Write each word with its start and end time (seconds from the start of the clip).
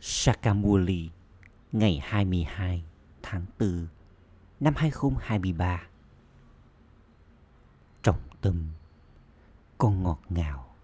Sakamuli 0.00 1.10
ngày 1.72 2.00
22 2.02 2.84
tháng 3.22 3.46
4 3.60 3.86
năm 4.60 4.74
2023. 4.76 5.82
Trọng 8.02 8.20
tâm, 8.40 8.66
Con 9.78 10.02
ngọt 10.02 10.20
ngào 10.28 10.74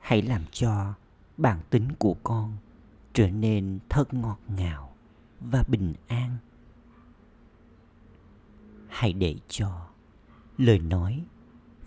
Hãy 0.00 0.22
làm 0.22 0.42
cho 0.52 0.94
bản 1.36 1.60
tính 1.70 1.88
của 1.98 2.16
con 2.22 2.56
trở 3.12 3.30
nên 3.30 3.78
thật 3.88 4.14
ngọt 4.14 4.38
ngào 4.48 4.96
và 5.40 5.64
bình 5.68 5.94
an. 6.06 6.36
Hãy 8.88 9.12
để 9.12 9.36
cho 9.48 9.86
lời 10.58 10.78
nói 10.78 11.24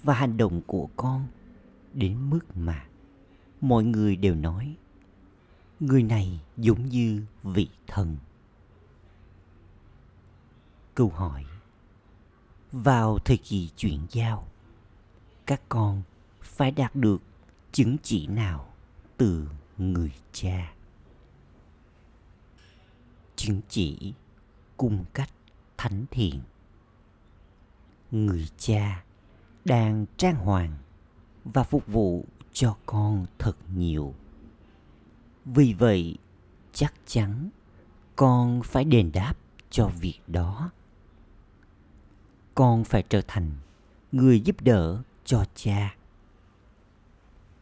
và 0.04 0.14
hành 0.14 0.38
động 0.38 0.62
của 0.68 0.90
con 0.96 1.28
đến 1.94 2.30
mức 2.30 2.40
mà 2.56 2.86
mọi 3.62 3.84
người 3.84 4.16
đều 4.16 4.36
nói 4.36 4.76
người 5.80 6.04
này 6.04 6.40
giống 6.58 6.86
như 6.86 7.26
vị 7.44 7.70
thần. 7.88 8.18
Câu 10.96 11.10
hỏi. 11.10 11.46
Vào 12.72 13.20
thời 13.26 13.38
kỳ 13.38 13.70
chuyển 13.76 14.00
giao, 14.10 14.48
các 15.46 15.62
con 15.70 16.02
phải 16.42 16.72
đạt 16.72 16.96
được 16.96 17.22
chứng 17.72 17.98
chỉ 18.04 18.28
nào 18.28 18.74
từ 19.18 19.48
người 19.78 20.12
cha? 20.32 20.74
Chứng 23.36 23.62
chỉ 23.70 24.14
cung 24.78 25.06
cách 25.14 25.30
thánh 25.78 26.06
thiện. 26.12 26.42
Người 28.12 28.48
cha 28.58 29.04
đang 29.66 30.06
trang 30.18 30.36
hoàng 30.36 30.78
và 31.46 31.64
phục 31.64 31.88
vụ 31.88 32.26
cho 32.54 32.78
con 32.86 33.26
thật 33.38 33.56
nhiều 33.76 34.14
vì 35.46 35.74
vậy, 35.74 36.18
chắc 36.74 36.94
chắn 37.06 37.50
con 38.16 38.62
phải 38.64 38.84
đền 38.84 39.12
đáp 39.14 39.34
cho 39.70 39.88
việc 39.88 40.20
đó. 40.28 40.72
Con 42.56 42.84
phải 42.84 43.04
trở 43.10 43.22
thành 43.28 43.52
người 44.12 44.42
giúp 44.42 44.62
đỡ 44.62 45.02
cho 45.26 45.46
cha. 45.56 45.96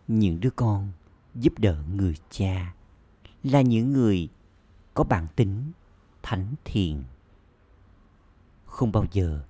Những 0.08 0.40
đứa 0.40 0.50
con 0.50 0.92
giúp 1.36 1.54
đỡ 1.60 1.84
người 1.96 2.16
cha 2.30 2.74
là 3.44 3.62
những 3.62 3.94
người 3.94 4.30
có 4.94 5.04
bản 5.04 5.28
tính 5.36 5.72
thánh 6.23 6.56
thiện. 6.66 7.04
Không 8.66 8.92
bao 8.92 9.06
giờ 9.12 9.44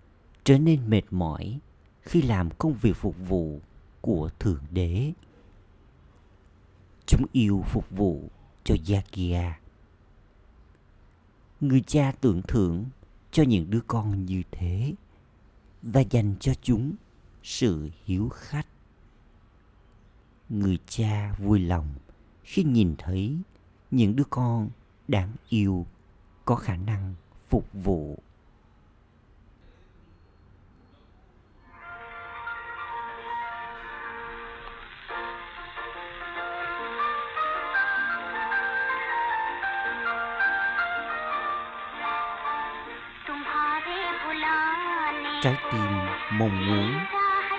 trở 0.44 0.58
nên 0.58 0.90
mệt 0.90 1.04
mỏi 1.12 1.60
khi 2.02 2.22
làm 2.22 2.50
công 2.58 2.73
việc 2.73 2.96
phục 2.96 3.16
vụ 3.28 3.60
của 4.02 4.30
thượng 4.40 4.64
đế 4.72 5.14
chúng 7.08 7.26
yêu 7.32 7.64
phục 7.68 7.90
vụ 7.90 8.30
cho 8.64 8.76
Yakia. 8.88 9.54
Người 11.62 11.84
cha 11.88 12.12
tưởng 12.22 12.42
thưởng 12.42 12.86
cho 13.32 13.44
những 13.44 13.70
đứa 13.70 13.80
con 13.88 14.26
như 14.26 14.44
thế 14.52 14.94
và 15.82 16.02
dành 16.02 16.36
cho 16.40 16.54
chúng 16.62 16.94
sự 17.44 17.90
hiếu 18.06 18.30
khách. 18.30 18.68
Người 20.50 20.80
cha 20.88 21.36
vui 21.38 21.60
lòng 21.60 21.96
khi 22.44 22.64
nhìn 22.64 22.96
thấy 22.98 23.38
những 23.92 24.16
đứa 24.16 24.24
con 24.30 24.70
đáng 25.08 25.32
yêu 25.50 25.86
có 26.46 26.56
khả 26.56 26.76
năng 26.78 27.16
phục 27.50 27.68
vụ 27.74 28.20
trái 45.48 45.58
tim 45.72 45.92
mong 46.31 46.67
muốn 46.67 46.99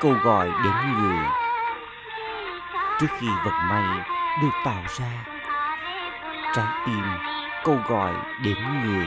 câu 0.01 0.13
gọi 0.25 0.49
đến 0.65 0.75
người. 0.99 1.27
Trước 3.01 3.07
khi 3.19 3.27
vật 3.45 3.53
may 3.71 4.05
được 4.43 4.51
tạo 4.65 4.83
ra, 4.99 5.25
trái 6.55 6.67
tim 6.87 7.03
câu 7.65 7.77
gọi 7.89 8.13
đến 8.45 8.57
người. 8.85 9.07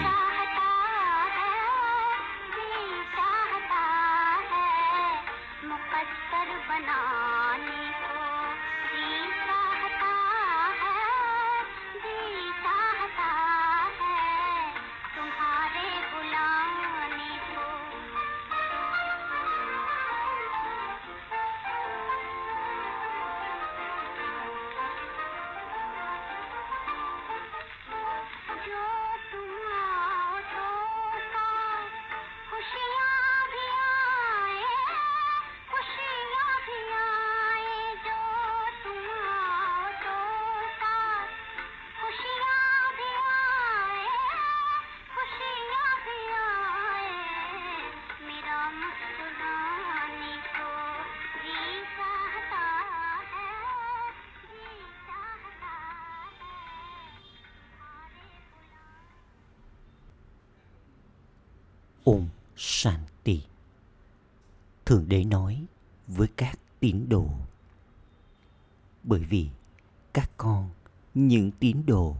Om 62.05 62.27
Shanti. 62.55 63.41
Thượng 64.85 65.09
Đế 65.09 65.23
nói 65.23 65.65
với 66.07 66.27
các 66.35 66.59
tín 66.79 67.09
đồ. 67.09 67.27
Bởi 69.03 69.19
vì 69.19 69.49
các 70.13 70.31
con, 70.37 70.69
những 71.13 71.51
tín 71.59 71.85
đồ 71.85 72.15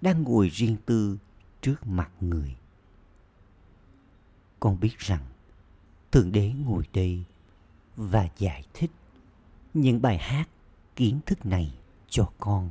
đang 0.00 0.22
ngồi 0.22 0.48
riêng 0.48 0.76
tư 0.86 1.18
trước 1.60 1.86
mặt 1.86 2.10
người. 2.20 2.56
Con 4.60 4.80
biết 4.80 4.98
rằng 4.98 5.26
Thượng 6.12 6.32
Đế 6.32 6.52
ngồi 6.64 6.84
đây 6.92 7.24
và 7.96 8.28
giải 8.38 8.64
thích 8.74 8.90
những 9.74 10.02
bài 10.02 10.18
hát 10.18 10.48
kiến 10.96 11.20
thức 11.26 11.46
này 11.46 11.74
cho 12.08 12.32
con 12.38 12.70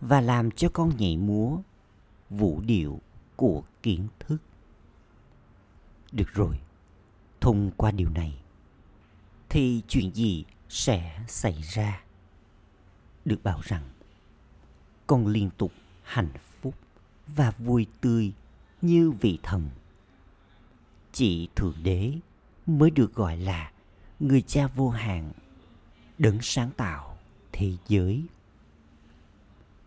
và 0.00 0.20
làm 0.20 0.50
cho 0.50 0.68
con 0.72 0.96
nhảy 0.96 1.16
múa 1.16 1.58
vũ 2.30 2.60
điệu 2.60 3.00
của 3.36 3.62
kiến 3.82 4.08
thức 4.18 4.38
được 6.16 6.32
rồi, 6.34 6.60
thông 7.40 7.70
qua 7.76 7.90
điều 7.90 8.10
này 8.10 8.38
thì 9.48 9.82
chuyện 9.88 10.14
gì 10.14 10.44
sẽ 10.68 11.24
xảy 11.28 11.62
ra? 11.62 12.02
Được 13.24 13.42
bảo 13.42 13.60
rằng 13.64 13.82
con 15.06 15.26
liên 15.26 15.50
tục 15.58 15.72
hạnh 16.02 16.32
phúc 16.60 16.74
và 17.26 17.50
vui 17.50 17.86
tươi 18.00 18.32
như 18.82 19.10
vị 19.10 19.38
thần. 19.42 19.70
Chỉ 21.12 21.48
Thượng 21.56 21.74
Đế 21.82 22.12
mới 22.66 22.90
được 22.90 23.14
gọi 23.14 23.36
là 23.36 23.72
người 24.20 24.42
cha 24.42 24.66
vô 24.66 24.90
hạn, 24.90 25.32
đấng 26.18 26.38
sáng 26.42 26.70
tạo 26.76 27.18
thế 27.52 27.72
giới. 27.88 28.24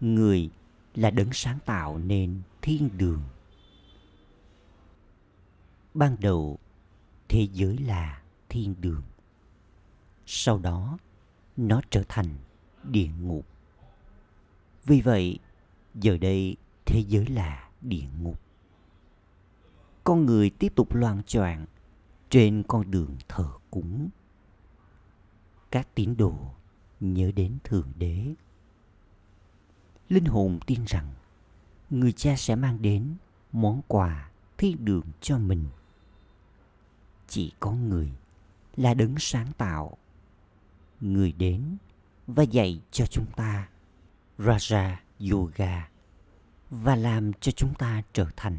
Người 0.01 0.49
là 0.95 1.11
đấng 1.11 1.33
sáng 1.33 1.59
tạo 1.65 1.97
nên 1.97 2.41
thiên 2.61 2.89
đường 2.97 3.21
ban 5.93 6.15
đầu, 6.19 6.59
thế 7.29 7.47
giới 7.53 7.77
là 7.77 8.21
thiên 8.49 8.75
đường. 8.81 9.03
Sau 10.25 10.59
đó, 10.59 10.97
nó 11.57 11.81
trở 11.89 12.03
thành 12.09 12.35
địa 12.83 13.09
ngục. 13.21 13.45
Vì 14.85 15.01
vậy, 15.01 15.39
giờ 15.95 16.17
đây 16.17 16.55
thế 16.85 17.03
giới 17.07 17.25
là 17.25 17.69
địa 17.81 18.07
ngục. 18.21 18.41
Con 20.03 20.25
người 20.25 20.49
tiếp 20.49 20.73
tục 20.75 20.95
loan 20.95 21.23
choạng 21.23 21.65
trên 22.29 22.63
con 22.67 22.91
đường 22.91 23.17
thờ 23.27 23.49
cúng. 23.71 24.09
Các 25.71 25.95
tín 25.95 26.17
đồ 26.17 26.35
nhớ 26.99 27.31
đến 27.35 27.57
thượng 27.63 27.91
đế. 27.95 28.33
Linh 30.09 30.25
hồn 30.25 30.59
tin 30.65 30.85
rằng 30.85 31.13
người 31.89 32.11
cha 32.11 32.35
sẽ 32.37 32.55
mang 32.55 32.81
đến 32.81 33.15
món 33.51 33.81
quà 33.87 34.29
thiên 34.57 34.85
đường 34.85 35.05
cho 35.21 35.37
mình 35.37 35.65
chỉ 37.29 37.51
có 37.59 37.71
người 37.71 38.11
là 38.77 38.93
đấng 38.93 39.15
sáng 39.19 39.51
tạo. 39.57 39.97
Người 41.01 41.31
đến 41.31 41.77
và 42.27 42.43
dạy 42.43 42.81
cho 42.91 43.05
chúng 43.05 43.25
ta 43.35 43.69
raja 44.37 44.95
yoga 45.31 45.89
và 46.69 46.95
làm 46.95 47.33
cho 47.33 47.51
chúng 47.51 47.73
ta 47.73 48.03
trở 48.13 48.27
thành 48.35 48.57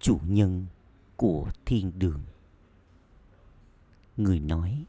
chủ 0.00 0.20
nhân 0.26 0.66
của 1.16 1.50
thiên 1.64 1.92
đường. 1.98 2.22
Người 4.16 4.40
nói, 4.40 4.84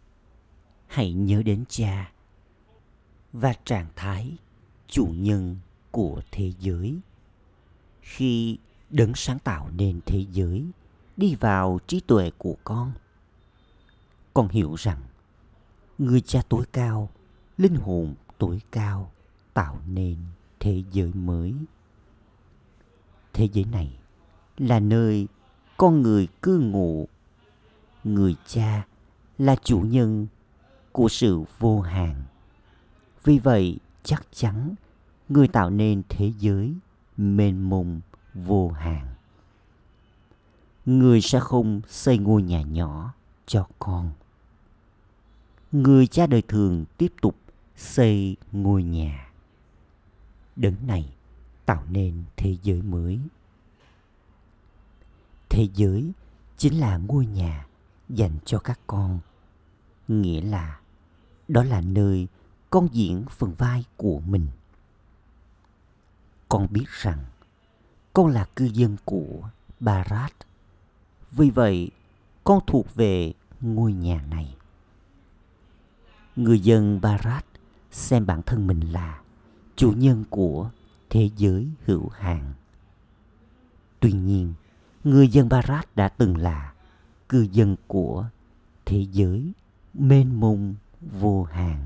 hãy 0.88 1.14
nhớ 1.14 1.44
đến 1.44 1.64
cha 1.70 2.12
và 3.34 3.54
trạng 3.66 3.88
thái 3.96 4.38
chủ 4.88 5.06
nhân 5.16 5.58
của 5.92 6.22
thế 6.32 6.54
giới. 6.60 7.00
Khi 8.02 8.58
đấng 8.90 9.16
sáng 9.16 9.40
tạo 9.40 9.70
nên 9.78 10.00
thế 10.06 10.26
giới 10.32 10.66
đi 11.20 11.36
vào 11.36 11.80
trí 11.88 12.00
tuệ 12.00 12.32
của 12.38 12.56
con. 12.64 12.92
Con 14.34 14.48
hiểu 14.48 14.76
rằng, 14.76 15.02
người 15.98 16.22
cha 16.22 16.42
tối 16.50 16.66
cao, 16.74 17.10
linh 17.58 17.76
hồn 17.76 18.16
tối 18.38 18.62
cao 18.72 19.12
tạo 19.54 19.80
nên 19.88 20.18
thế 20.60 20.84
giới 20.92 21.14
mới. 21.14 21.54
Thế 23.34 23.50
giới 23.54 23.66
này 23.66 24.00
là 24.58 24.80
nơi 24.80 25.28
con 25.78 26.02
người 26.02 26.28
cư 26.42 26.60
ngụ. 26.60 27.08
Người 28.04 28.36
cha 28.48 28.86
là 29.38 29.56
chủ 29.56 29.80
nhân 29.80 30.28
của 30.92 31.10
sự 31.10 31.44
vô 31.60 31.82
hạn. 31.82 32.24
Vì 33.24 33.40
vậy, 33.40 33.78
chắc 34.04 34.28
chắn 34.32 34.76
người 35.30 35.48
tạo 35.48 35.70
nên 35.70 36.02
thế 36.10 36.34
giới 36.40 36.76
mênh 37.18 37.70
mông 37.70 38.02
vô 38.34 38.70
hạn 38.70 39.08
người 40.90 41.22
sẽ 41.22 41.40
không 41.40 41.82
xây 41.88 42.18
ngôi 42.18 42.44
nhà 42.44 42.62
nhỏ 42.62 43.14
cho 43.46 43.68
con. 43.80 44.12
Người 45.72 46.08
cha 46.08 46.28
đời 46.28 46.42
thường 46.42 46.86
tiếp 46.98 47.14
tục 47.22 47.36
xây 47.76 48.38
ngôi 48.52 48.84
nhà. 48.84 49.32
Đấng 50.56 50.76
này 50.88 51.14
tạo 51.66 51.84
nên 51.90 52.24
thế 52.36 52.58
giới 52.64 52.82
mới. 52.82 53.20
Thế 55.50 55.68
giới 55.76 56.12
chính 56.58 56.80
là 56.80 56.98
ngôi 56.98 57.26
nhà 57.26 57.68
dành 58.10 58.38
cho 58.46 58.60
các 58.60 58.80
con. 58.88 59.20
Nghĩa 60.08 60.42
là 60.42 60.80
đó 61.48 61.64
là 61.64 61.82
nơi 61.82 62.28
con 62.70 62.88
diễn 62.92 63.26
phần 63.30 63.54
vai 63.54 63.84
của 63.98 64.20
mình. 64.20 64.48
Con 66.50 66.68
biết 66.72 66.88
rằng 66.88 67.26
con 68.14 68.28
là 68.28 68.46
cư 68.56 68.66
dân 68.66 68.98
của 69.06 69.50
barat 69.80 70.34
vì 71.32 71.50
vậy, 71.50 71.92
con 72.44 72.60
thuộc 72.68 72.96
về 72.96 73.34
ngôi 73.62 73.94
nhà 73.94 74.22
này. 74.30 74.56
Người 76.36 76.60
dân 76.60 77.02
barat 77.02 77.46
xem 77.92 78.26
bản 78.26 78.42
thân 78.42 78.68
mình 78.68 78.80
là 78.80 79.22
chủ 79.76 79.92
nhân 79.92 80.24
của 80.30 80.70
thế 81.10 81.30
giới 81.38 81.70
hữu 81.86 82.10
hạn. 82.10 82.54
Tuy 84.00 84.12
nhiên, 84.12 84.54
người 85.04 85.28
dân 85.28 85.50
barat 85.50 85.96
đã 85.96 86.10
từng 86.10 86.38
là 86.38 86.74
cư 87.30 87.48
dân 87.52 87.76
của 87.88 88.30
thế 88.86 89.06
giới 89.12 89.52
mênh 89.94 90.40
mông 90.40 90.76
vô 91.02 91.44
hạn. 91.44 91.86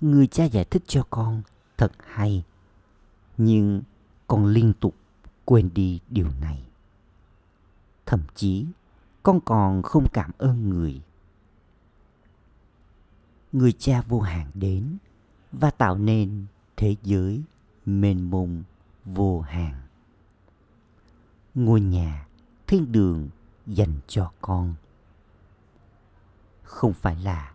Người 0.00 0.26
cha 0.26 0.44
giải 0.44 0.64
thích 0.64 0.82
cho 0.86 1.02
con 1.10 1.42
thật 1.76 1.92
hay, 2.06 2.44
nhưng 3.36 3.82
con 4.26 4.46
liên 4.46 4.72
tục 4.80 4.94
quên 5.44 5.70
đi 5.74 6.00
điều 6.08 6.28
này 6.40 6.67
thậm 8.08 8.20
chí 8.34 8.66
con 9.22 9.40
còn 9.40 9.82
không 9.82 10.08
cảm 10.12 10.30
ơn 10.38 10.68
người. 10.68 11.02
Người 13.52 13.72
cha 13.72 14.02
vô 14.02 14.20
hạn 14.20 14.50
đến 14.54 14.96
và 15.52 15.70
tạo 15.70 15.98
nên 15.98 16.46
thế 16.76 16.96
giới 17.02 17.42
mênh 17.86 18.30
mông 18.30 18.62
vô 19.04 19.40
hạn. 19.40 19.74
Ngôi 21.54 21.80
nhà 21.80 22.26
thiên 22.66 22.92
đường 22.92 23.28
dành 23.66 23.94
cho 24.06 24.32
con. 24.40 24.74
Không 26.62 26.92
phải 26.92 27.16
là 27.16 27.52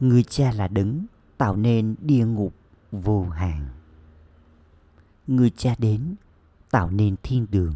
người 0.00 0.22
cha 0.22 0.52
là 0.52 0.68
đấng 0.68 1.06
tạo 1.38 1.56
nên 1.56 1.94
địa 2.00 2.26
ngục 2.26 2.54
vô 2.92 3.28
hạn. 3.28 3.68
Người 5.26 5.50
cha 5.56 5.74
đến 5.78 6.14
tạo 6.70 6.90
nên 6.90 7.16
thiên 7.22 7.46
đường 7.50 7.74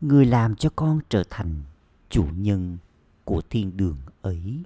người 0.00 0.26
làm 0.26 0.56
cho 0.56 0.70
con 0.76 1.00
trở 1.08 1.24
thành 1.30 1.62
chủ 2.08 2.26
nhân 2.36 2.78
của 3.24 3.42
thiên 3.50 3.76
đường 3.76 3.98
ấy 4.22 4.62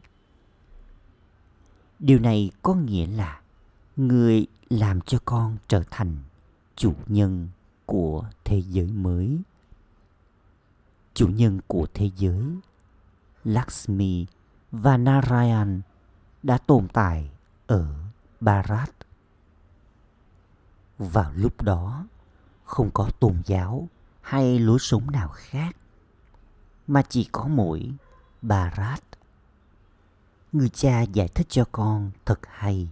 điều 1.98 2.19
này 2.19 2.50
có 2.62 2.75
nghĩa 2.75 3.06
là 3.06 3.40
người 3.96 4.46
làm 4.69 5.00
cho 5.00 5.19
con 5.25 5.56
trở 5.69 5.82
thành 5.90 6.16
chủ 6.76 6.94
nhân 7.06 7.48
của 7.86 8.25
thế 8.44 8.62
giới 8.62 8.86
mới 8.86 9.38
chủ 11.14 11.28
nhân 11.28 11.60
của 11.66 11.87
thế 11.94 12.10
giới, 12.16 12.44
lakshmi 13.44 14.26
và 14.72 14.96
narayan 14.96 15.80
đã 16.42 16.58
tồn 16.58 16.88
tại 16.88 17.30
ở 17.66 17.94
Bharat. 18.40 18.90
vào 20.98 21.32
lúc 21.34 21.62
đó, 21.62 22.06
không 22.64 22.90
có 22.90 23.10
tôn 23.20 23.42
giáo 23.44 23.88
hay 24.25 24.59
lũ 24.59 24.79
súng 24.79 25.11
nào 25.11 25.29
khác 25.29 25.76
mà 26.87 27.03
chỉ 27.09 27.29
có 27.32 27.49
mũi 27.49 27.93
barat 28.43 29.03
người 30.53 30.69
cha 30.69 31.03
giải 31.03 31.29
thích 31.29 31.47
cho 31.50 31.65
con 31.73 32.11
thật 32.25 32.41
hay 32.49 32.88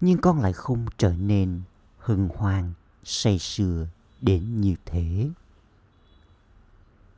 nhưng 0.00 0.18
con 0.18 0.40
lại 0.40 0.52
không 0.52 0.86
trở 0.98 1.12
nên 1.12 1.62
hưng 1.98 2.28
hoang, 2.28 2.72
say 3.04 3.38
sưa 3.38 3.86
đến 4.20 4.60
như 4.60 4.74
thế. 4.84 5.30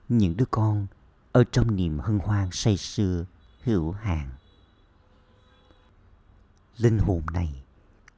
Những 0.09 0.37
đứa 0.37 0.45
con 0.51 0.87
ở 1.33 1.45
trong 1.53 1.77
niềm 1.77 1.99
hân 1.99 2.19
hoan 2.19 2.49
say 2.53 2.77
sưa 2.77 3.25
hữu 3.65 3.93
hạn 3.93 4.31
linh 6.77 6.99
hồn 6.99 7.23
này 7.33 7.63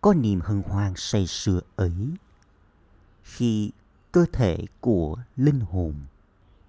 có 0.00 0.14
niềm 0.14 0.41
hân 0.41 0.62
hoan 0.62 0.93
say 0.96 1.26
sưa 1.26 1.61
ấy. 1.76 2.14
Khi 3.23 3.70
cơ 4.14 4.26
thể 4.32 4.58
của 4.81 5.16
linh 5.37 5.61
hồn 5.61 5.94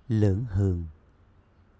lớn 0.07 0.45
hơn. 0.49 0.85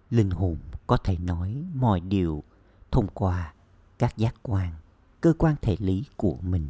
Linh 0.10 0.30
hồn 0.30 0.58
có 0.88 0.98
thể 0.98 1.18
nói 1.18 1.66
mọi 1.74 2.00
điều 2.00 2.44
thông 2.92 3.08
qua 3.08 3.54
các 4.00 4.18
giác 4.18 4.36
quan, 4.42 4.74
cơ 5.22 5.34
quan 5.38 5.56
thể 5.62 5.76
lý 5.80 6.04
của 6.18 6.38
mình. 6.42 6.70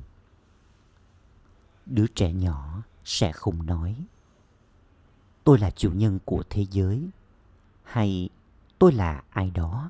Đứa 1.85 2.07
trẻ 2.07 2.33
nhỏ 2.33 2.81
sẽ 3.05 3.31
không 3.31 3.65
nói, 3.65 3.95
tôi 5.43 5.59
là 5.59 5.71
chủ 5.71 5.91
nhân 5.91 6.19
của 6.25 6.43
thế 6.49 6.65
giới, 6.71 7.09
hay, 7.83 8.29
tôi 8.79 8.93
là 8.93 9.23
ai 9.29 9.51
đó. 9.51 9.89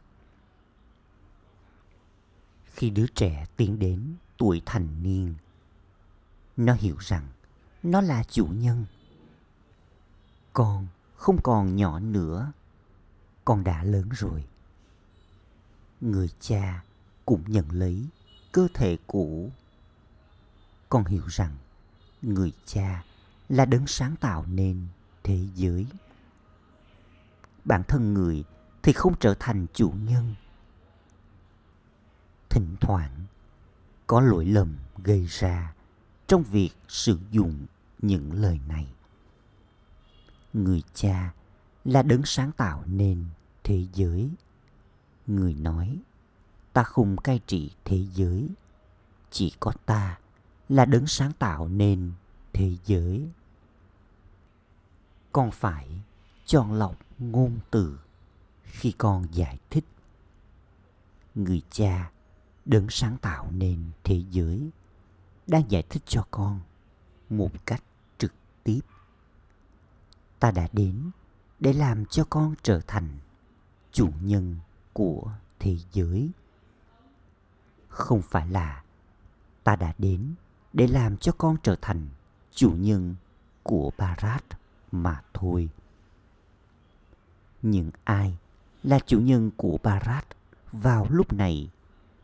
Khi 2.66 2.90
đứa 2.90 3.08
trẻ 3.08 3.46
tiến 3.58 3.80
đến 3.80 4.16
tuổi 4.38 4.62
thành 4.66 5.04
niên, 5.04 5.36
nó 6.58 6.74
hiểu 6.74 6.98
rằng 7.00 7.28
nó 7.84 8.02
là 8.02 8.24
chủ 8.24 8.46
nhân 8.46 8.86
con 10.56 10.88
không 11.16 11.42
còn 11.44 11.76
nhỏ 11.76 12.00
nữa. 12.00 12.52
Con 13.46 13.64
đã 13.64 13.84
lớn 13.84 14.10
rồi. 14.12 14.46
Người 16.02 16.30
cha 16.40 16.84
cũng 17.26 17.44
nhận 17.48 17.72
lấy 17.72 18.08
cơ 18.52 18.68
thể 18.74 18.98
cũ. 19.08 19.52
Con 20.90 21.06
hiểu 21.06 21.24
rằng 21.28 21.58
người 22.22 22.54
cha 22.66 23.04
là 23.50 23.66
đấng 23.66 23.88
sáng 23.88 24.16
tạo 24.16 24.46
nên 24.46 24.88
thế 25.24 25.48
giới. 25.56 25.86
Bản 27.66 27.84
thân 27.88 28.14
người 28.14 28.44
thì 28.84 28.94
không 28.94 29.14
trở 29.20 29.36
thành 29.40 29.66
chủ 29.74 29.94
nhân. 30.10 30.36
Thỉnh 32.50 32.76
thoảng, 32.82 33.26
có 34.08 34.22
lỗi 34.22 34.46
lầm 34.46 34.76
gây 35.04 35.26
ra 35.26 35.74
trong 36.28 36.44
việc 36.44 36.72
sử 36.88 37.20
dụng 37.32 37.66
những 38.00 38.34
lời 38.34 38.60
này 38.68 38.95
người 40.56 40.84
cha 40.94 41.34
là 41.86 42.02
đấng 42.02 42.22
sáng 42.26 42.52
tạo 42.52 42.84
nên 42.86 43.26
thế 43.64 43.86
giới. 43.94 44.30
Người 45.28 45.54
nói, 45.54 46.00
ta 46.74 46.84
không 46.84 47.18
cai 47.18 47.40
trị 47.48 47.72
thế 47.86 48.06
giới. 48.14 48.50
Chỉ 49.32 49.54
có 49.60 49.72
ta 49.86 50.20
là 50.70 50.86
đấng 50.86 51.08
sáng 51.08 51.32
tạo 51.40 51.68
nên 51.68 52.12
thế 52.54 52.78
giới. 52.86 53.30
Con 55.32 55.52
phải 55.52 56.02
chọn 56.46 56.74
lọc 56.74 56.98
ngôn 57.20 57.60
từ 57.72 58.00
khi 58.64 58.92
con 58.98 59.28
giải 59.32 59.60
thích. 59.70 59.86
Người 61.36 61.62
cha, 61.72 62.12
đấng 62.66 62.90
sáng 62.90 63.18
tạo 63.18 63.52
nên 63.52 63.92
thế 64.04 64.24
giới 64.32 64.70
đang 65.48 65.72
giải 65.72 65.84
thích 65.90 66.04
cho 66.06 66.28
con 66.32 66.60
một 67.30 67.52
cách 67.66 67.84
trực 68.18 68.34
tiếp 68.64 68.80
ta 70.46 70.52
đã 70.52 70.68
đến 70.74 71.12
để 71.60 71.74
làm 71.74 72.06
cho 72.06 72.26
con 72.30 72.56
trở 72.64 72.82
thành 72.88 73.18
chủ 73.92 74.10
nhân 74.22 74.56
của 74.94 75.32
thế 75.60 75.78
giới 75.92 76.30
không 77.88 78.22
phải 78.22 78.48
là 78.48 78.84
ta 79.64 79.76
đã 79.76 79.94
đến 79.98 80.34
để 80.74 80.88
làm 80.88 81.18
cho 81.18 81.32
con 81.38 81.58
trở 81.64 81.76
thành 81.82 82.08
chủ 82.52 82.72
nhân 82.72 83.16
của 83.64 83.92
Barat 83.98 84.44
mà 84.92 85.22
thôi. 85.34 85.70
Những 87.62 87.92
ai 88.04 88.38
là 88.84 89.00
chủ 89.00 89.20
nhân 89.20 89.52
của 89.58 89.78
Barat 89.84 90.26
vào 90.72 91.08
lúc 91.10 91.34
này 91.34 91.70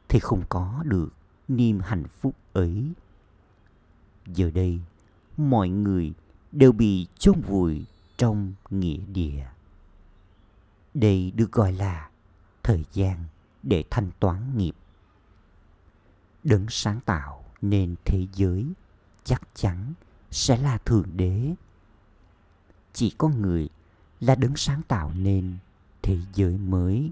thì 0.09 0.19
không 0.19 0.43
có 0.49 0.83
được 0.85 1.09
niềm 1.47 1.79
hạnh 1.79 2.03
phúc 2.07 2.35
ấy. 2.53 2.91
Giờ 4.25 4.51
đây, 4.51 4.79
mọi 5.37 5.69
người 5.69 6.13
đều 6.51 6.71
bị 6.71 7.07
chôn 7.17 7.41
vùi 7.41 7.85
trong 8.21 8.53
nghĩa 8.69 8.97
địa. 8.97 9.45
Đây 10.93 11.31
được 11.35 11.51
gọi 11.51 11.73
là 11.73 12.09
thời 12.63 12.85
gian 12.93 13.25
để 13.63 13.83
thanh 13.89 14.11
toán 14.19 14.57
nghiệp. 14.57 14.75
Đấng 16.43 16.65
sáng 16.69 16.99
tạo 17.05 17.45
nên 17.61 17.95
thế 18.05 18.27
giới 18.33 18.65
chắc 19.23 19.41
chắn 19.55 19.93
sẽ 20.31 20.57
là 20.57 20.77
thượng 20.77 21.17
đế. 21.17 21.53
Chỉ 22.93 23.09
có 23.17 23.29
người 23.29 23.69
là 24.19 24.35
đấng 24.35 24.55
sáng 24.55 24.81
tạo 24.87 25.11
nên 25.15 25.57
thế 26.01 26.17
giới 26.33 26.57
mới. 26.57 27.11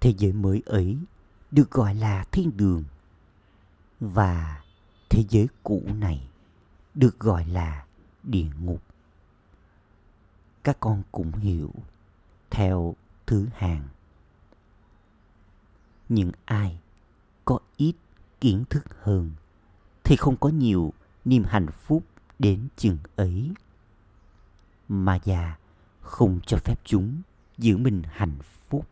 Thế 0.00 0.14
giới 0.18 0.32
mới 0.32 0.62
ấy 0.66 0.98
được 1.50 1.70
gọi 1.70 1.94
là 1.94 2.24
thiên 2.32 2.56
đường 2.56 2.84
và 4.00 4.64
thế 5.10 5.24
giới 5.28 5.48
cũ 5.62 5.82
này 5.86 6.28
được 6.94 7.20
gọi 7.20 7.46
là 7.46 7.85
địa 8.26 8.48
ngục. 8.60 8.82
Các 10.62 10.76
con 10.80 11.02
cũng 11.12 11.32
hiểu 11.32 11.70
theo 12.50 12.94
thứ 13.26 13.46
hàng. 13.54 13.88
Những 16.08 16.30
ai 16.44 16.78
có 17.44 17.58
ít 17.76 17.94
kiến 18.40 18.64
thức 18.70 18.84
hơn 19.02 19.30
thì 20.04 20.16
không 20.16 20.36
có 20.36 20.48
nhiều 20.48 20.92
niềm 21.24 21.44
hạnh 21.44 21.66
phúc 21.70 22.04
đến 22.38 22.68
chừng 22.76 22.98
ấy. 23.16 23.50
Mà 24.88 25.18
già 25.24 25.56
không 26.00 26.40
cho 26.46 26.56
phép 26.64 26.80
chúng 26.84 27.22
giữ 27.58 27.76
mình 27.76 28.02
hạnh 28.10 28.38
phúc. 28.68 28.86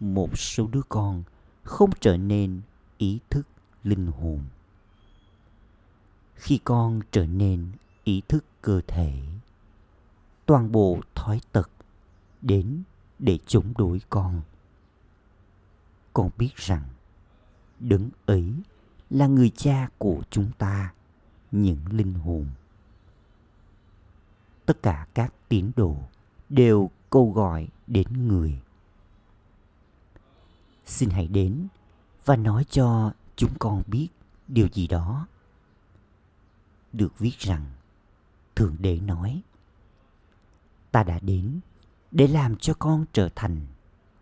Một 0.00 0.38
số 0.38 0.66
đứa 0.72 0.82
con 0.88 1.22
không 1.62 1.90
trở 2.00 2.16
nên 2.16 2.60
ý 2.98 3.18
thức 3.30 3.46
linh 3.84 4.06
hồn. 4.06 4.40
Khi 6.34 6.60
con 6.64 7.00
trở 7.10 7.26
nên 7.26 7.72
ý 8.04 8.22
thức 8.28 8.44
cơ 8.62 8.80
thể, 8.86 9.22
toàn 10.46 10.72
bộ 10.72 11.00
thói 11.14 11.40
tật 11.52 11.70
đến 12.42 12.82
để 13.18 13.38
chống 13.46 13.72
đối 13.78 14.00
con. 14.10 14.42
Con 16.12 16.30
biết 16.38 16.56
rằng 16.56 16.82
đấng 17.80 18.10
ấy 18.26 18.54
là 19.10 19.26
người 19.26 19.50
cha 19.50 19.88
của 19.98 20.22
chúng 20.30 20.50
ta, 20.58 20.92
những 21.50 21.80
linh 21.90 22.14
hồn. 22.14 22.46
Tất 24.66 24.82
cả 24.82 25.06
các 25.14 25.34
tín 25.48 25.70
đồ 25.76 25.96
đều 26.48 26.90
câu 27.10 27.32
gọi 27.32 27.68
đến 27.86 28.28
người. 28.28 28.60
Xin 30.86 31.10
hãy 31.10 31.26
đến 31.26 31.66
và 32.24 32.36
nói 32.36 32.64
cho 32.70 33.12
chúng 33.36 33.50
con 33.58 33.82
biết 33.86 34.08
điều 34.48 34.68
gì 34.72 34.86
đó. 34.86 35.26
Được 36.94 37.18
viết 37.18 37.38
rằng, 37.38 37.64
Thượng 38.54 38.76
Đế 38.80 39.00
nói, 39.00 39.42
Ta 40.94 41.02
đã 41.02 41.18
đến 41.22 41.60
để 42.10 42.26
làm 42.26 42.56
cho 42.56 42.74
con 42.74 43.04
trở 43.12 43.28
thành 43.34 43.60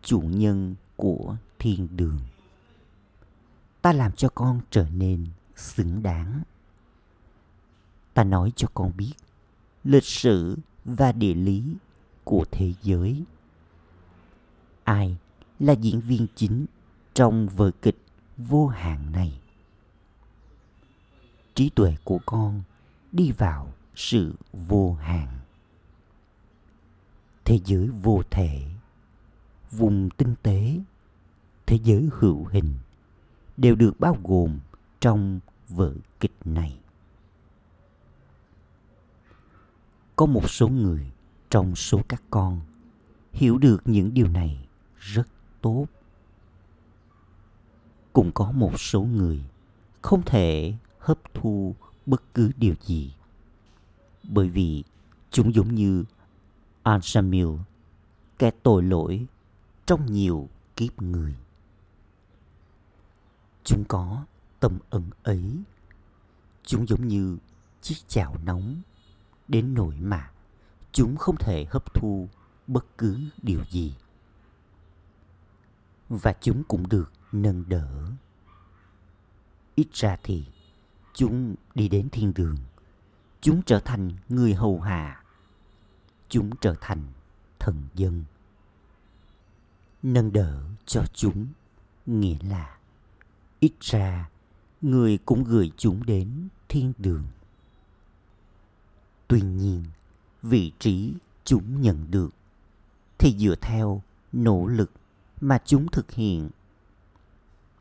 chủ 0.02 0.20
nhân 0.20 0.74
của 0.96 1.36
thiên 1.58 1.88
đường. 1.96 2.18
Ta 3.82 3.92
làm 3.92 4.12
cho 4.12 4.28
con 4.34 4.60
trở 4.70 4.86
nên 4.90 5.26
xứng 5.56 6.02
đáng. 6.02 6.42
Ta 8.14 8.24
nói 8.24 8.52
cho 8.56 8.68
con 8.74 8.92
biết 8.96 9.12
lịch 9.84 10.04
sử 10.04 10.56
và 10.84 11.12
địa 11.12 11.34
lý 11.34 11.76
của 12.24 12.44
thế 12.50 12.74
giới. 12.82 13.24
Ai 14.84 15.16
là 15.58 15.72
diễn 15.72 16.00
viên 16.00 16.26
chính 16.34 16.66
trong 17.14 17.48
vở 17.48 17.70
kịch 17.82 17.98
vô 18.38 18.66
hạn 18.66 19.12
này? 19.12 19.41
Trí 21.54 21.70
tuệ 21.70 21.96
của 22.04 22.18
con 22.26 22.62
đi 23.12 23.32
vào 23.32 23.72
sự 23.94 24.34
vô 24.52 24.94
hạn. 24.94 25.38
Thế 27.44 27.58
giới 27.64 27.88
vô 27.88 28.22
thể, 28.30 28.62
vùng 29.70 30.10
tinh 30.10 30.34
tế, 30.42 30.80
thế 31.66 31.78
giới 31.84 32.08
hữu 32.12 32.44
hình 32.44 32.74
đều 33.56 33.74
được 33.74 34.00
bao 34.00 34.18
gồm 34.24 34.60
trong 35.00 35.40
vở 35.68 35.94
kịch 36.20 36.36
này. 36.44 36.78
Có 40.16 40.26
một 40.26 40.50
số 40.50 40.68
người 40.68 41.12
trong 41.50 41.76
số 41.76 42.00
các 42.08 42.22
con 42.30 42.60
hiểu 43.32 43.58
được 43.58 43.82
những 43.84 44.14
điều 44.14 44.28
này 44.28 44.66
rất 44.98 45.28
tốt. 45.60 45.86
Cũng 48.12 48.32
có 48.32 48.52
một 48.52 48.80
số 48.80 49.02
người 49.02 49.44
không 50.02 50.22
thể 50.22 50.74
hấp 51.02 51.34
thu 51.34 51.76
bất 52.06 52.22
cứ 52.34 52.50
điều 52.56 52.74
gì 52.80 53.14
bởi 54.22 54.48
vì 54.48 54.84
chúng 55.30 55.54
giống 55.54 55.74
như 55.74 56.04
Ansamil, 56.82 57.48
kẻ 58.38 58.50
tội 58.62 58.82
lỗi 58.82 59.26
trong 59.86 60.06
nhiều 60.06 60.48
kiếp 60.76 61.02
người. 61.02 61.36
Chúng 63.64 63.84
có 63.84 64.24
tâm 64.60 64.78
ẩn 64.90 65.10
ấy. 65.22 65.62
Chúng 66.64 66.88
giống 66.88 67.08
như 67.08 67.38
chiếc 67.80 67.96
chảo 68.08 68.36
nóng 68.44 68.82
đến 69.48 69.74
nỗi 69.74 69.94
mà 70.00 70.30
chúng 70.92 71.16
không 71.16 71.36
thể 71.36 71.66
hấp 71.70 71.94
thu 71.94 72.28
bất 72.66 72.98
cứ 72.98 73.20
điều 73.42 73.64
gì. 73.70 73.94
Và 76.08 76.34
chúng 76.40 76.62
cũng 76.68 76.88
được 76.88 77.12
nâng 77.32 77.64
đỡ. 77.68 78.06
Ít 79.74 79.88
ra 79.92 80.16
thì 80.22 80.44
chúng 81.14 81.54
đi 81.74 81.88
đến 81.88 82.08
thiên 82.12 82.34
đường. 82.34 82.56
Chúng 83.40 83.62
trở 83.62 83.80
thành 83.80 84.10
người 84.28 84.54
hầu 84.54 84.80
hạ. 84.80 85.22
Chúng 86.28 86.50
trở 86.60 86.74
thành 86.80 87.02
thần 87.58 87.82
dân. 87.94 88.24
Nâng 90.02 90.32
đỡ 90.32 90.62
cho 90.86 91.04
chúng, 91.14 91.46
nghĩa 92.06 92.38
là 92.42 92.76
ít 93.60 93.72
ra 93.80 94.30
người 94.80 95.18
cũng 95.18 95.44
gửi 95.44 95.72
chúng 95.76 96.06
đến 96.06 96.48
thiên 96.68 96.92
đường 96.98 97.22
tuy 99.32 99.40
nhiên, 99.40 99.84
vị 100.42 100.72
trí 100.78 101.14
chúng 101.44 101.80
nhận 101.80 102.10
được 102.10 102.28
thì 103.18 103.38
dựa 103.38 103.54
theo 103.60 104.02
nỗ 104.32 104.66
lực 104.66 104.90
mà 105.40 105.58
chúng 105.64 105.88
thực 105.88 106.10
hiện 106.10 106.50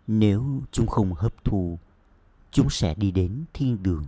nếu 0.08 0.62
chúng 0.72 0.88
không 0.88 1.14
hấp 1.14 1.44
thu 1.44 1.80
chúng 2.52 2.70
sẽ 2.70 2.96
đi 2.96 3.12
đến 3.12 3.46
thiên 3.54 3.84
đường. 3.84 4.06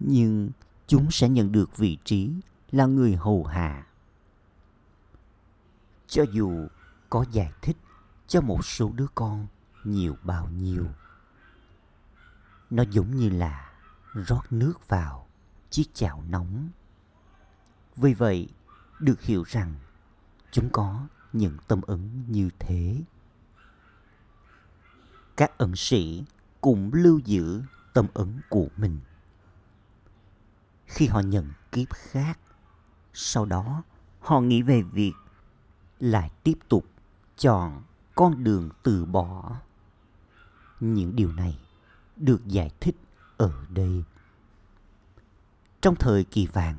Nhưng 0.00 0.50
chúng 0.86 1.10
sẽ 1.10 1.28
nhận 1.28 1.52
được 1.52 1.76
vị 1.76 1.98
trí 2.04 2.30
là 2.72 2.86
người 2.86 3.16
hầu 3.16 3.44
hạ. 3.44 3.86
Cho 6.06 6.24
dù 6.32 6.66
có 7.10 7.24
giải 7.32 7.52
thích 7.62 7.76
cho 8.26 8.40
một 8.40 8.64
số 8.64 8.92
đứa 8.94 9.06
con 9.14 9.46
nhiều 9.84 10.16
bao 10.22 10.48
nhiêu, 10.48 10.86
nó 12.70 12.84
giống 12.90 13.16
như 13.16 13.28
là 13.28 13.72
rót 14.12 14.42
nước 14.50 14.88
vào 14.88 15.26
chiếc 15.70 15.94
chảo 15.94 16.24
nóng. 16.28 16.68
Vì 17.96 18.14
vậy, 18.14 18.48
được 19.00 19.22
hiểu 19.22 19.44
rằng 19.46 19.74
chúng 20.50 20.70
có 20.72 21.06
những 21.32 21.56
tâm 21.68 21.80
ứng 21.86 22.24
như 22.28 22.50
thế. 22.58 22.96
Các 25.36 25.58
ẩn 25.58 25.76
sĩ 25.76 26.24
cũng 26.62 26.90
lưu 26.92 27.18
giữ 27.18 27.62
tâm 27.92 28.06
ấn 28.14 28.40
của 28.48 28.68
mình. 28.76 29.00
Khi 30.86 31.06
họ 31.06 31.20
nhận 31.20 31.52
kiếp 31.72 31.90
khác, 31.90 32.38
sau 33.12 33.44
đó 33.44 33.82
họ 34.20 34.40
nghĩ 34.40 34.62
về 34.62 34.82
việc 34.82 35.12
lại 36.00 36.30
tiếp 36.42 36.58
tục 36.68 36.86
chọn 37.36 37.82
con 38.14 38.44
đường 38.44 38.70
từ 38.82 39.04
bỏ. 39.04 39.56
Những 40.80 41.16
điều 41.16 41.32
này 41.32 41.58
được 42.16 42.46
giải 42.46 42.70
thích 42.80 42.96
ở 43.36 43.52
đây. 43.68 44.04
Trong 45.80 45.94
thời 45.96 46.24
kỳ 46.24 46.46
vàng, 46.46 46.76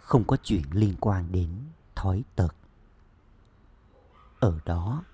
không 0.00 0.24
có 0.24 0.36
chuyện 0.42 0.62
liên 0.70 0.94
quan 1.00 1.32
đến 1.32 1.50
thói 1.94 2.24
tật. 2.36 2.54
Ở 4.40 4.58
đó, 4.64 5.04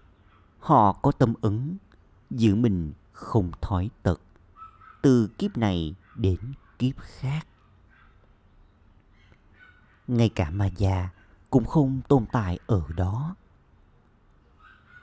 họ 0.58 0.92
có 0.92 1.12
tâm 1.12 1.34
ứng 1.40 1.76
giữ 2.30 2.54
mình 2.54 2.92
không 3.12 3.50
thói 3.60 3.90
tật. 4.02 4.20
Từ 5.02 5.28
kiếp 5.38 5.56
này 5.56 5.94
đến 6.16 6.38
kiếp 6.78 6.98
khác. 6.98 7.46
Ngay 10.08 10.28
cả 10.28 10.50
ma 10.50 10.66
già 10.66 11.08
cũng 11.50 11.64
không 11.64 12.00
tồn 12.08 12.26
tại 12.32 12.58
ở 12.66 12.82
đó. 12.96 13.36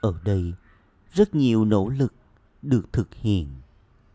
Ở 0.00 0.20
đây, 0.24 0.54
rất 1.12 1.34
nhiều 1.34 1.64
nỗ 1.64 1.88
lực 1.88 2.14
được 2.62 2.92
thực 2.92 3.14
hiện 3.14 3.60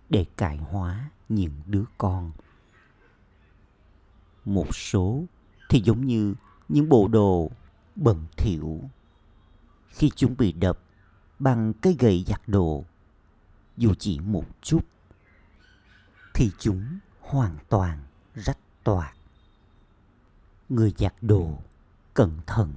để 0.10 0.26
cải 0.38 0.58
hóa 0.58 1.10
những 1.30 1.62
đứa 1.66 1.84
con. 1.98 2.32
Một 4.46 4.76
số 4.76 5.24
thì 5.70 5.82
giống 5.82 6.06
như 6.06 6.34
những 6.70 6.90
bộ 6.90 7.08
đồ 7.08 7.52
bẩn 7.96 8.26
thỉu. 8.38 8.82
Khi 9.90 10.12
chúng 10.16 10.36
bị 10.38 10.52
đập 10.52 10.80
bằng 11.40 11.74
cây 11.74 11.96
gậy 12.00 12.24
giặt 12.28 12.42
đồ 12.48 12.84
dù 13.78 13.94
chỉ 14.00 14.20
một 14.20 14.46
chút, 14.62 14.86
thì 16.34 16.52
chúng 16.60 17.00
hoàn 17.20 17.58
toàn 17.70 18.04
rách 18.36 18.58
toạc. 18.84 19.18
Người 20.70 20.94
giặt 20.98 21.14
đồ 21.22 21.58
cẩn 22.14 22.40
thận 22.46 22.74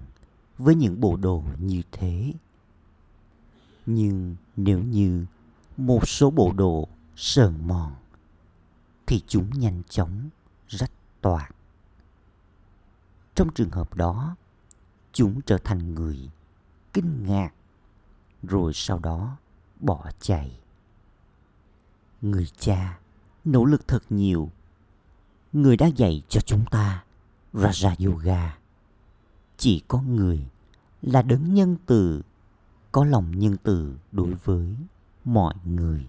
với 0.59 0.75
những 0.75 1.01
bộ 1.01 1.17
đồ 1.17 1.45
như 1.59 1.83
thế. 1.93 2.33
Nhưng 3.87 4.37
nếu 4.57 4.83
như 4.83 5.27
một 5.77 6.09
số 6.09 6.31
bộ 6.31 6.53
đồ 6.53 6.89
sờn 7.17 7.69
mòn, 7.69 7.95
thì 9.07 9.23
chúng 9.27 9.51
nhanh 9.51 9.83
chóng 9.89 10.29
rách 10.69 10.93
toạc. 11.21 11.55
Trong 13.35 13.55
trường 13.55 13.71
hợp 13.71 13.95
đó, 13.95 14.37
chúng 15.13 15.41
trở 15.41 15.59
thành 15.59 15.95
người 15.95 16.31
kinh 16.93 17.27
ngạc, 17.27 17.51
rồi 18.43 18.73
sau 18.75 18.99
đó 18.99 19.37
bỏ 19.81 20.11
chạy 20.21 20.61
người 22.23 22.49
cha 22.59 22.99
nỗ 23.45 23.65
lực 23.65 23.89
thật 23.89 24.03
nhiều. 24.11 24.51
Người 25.53 25.77
đã 25.77 25.87
dạy 25.87 26.23
cho 26.29 26.41
chúng 26.41 26.65
ta 26.71 27.05
raja 27.53 28.07
yoga. 28.07 28.59
Chỉ 29.57 29.83
có 29.89 30.01
người 30.01 30.47
là 31.03 31.23
đấng 31.23 31.55
nhân 31.55 31.77
từ, 31.87 32.23
có 32.93 33.05
lòng 33.05 33.39
nhân 33.39 33.57
từ 33.63 33.99
đối 34.13 34.35
với 34.35 34.75
mọi 35.25 35.55
người. 35.65 36.07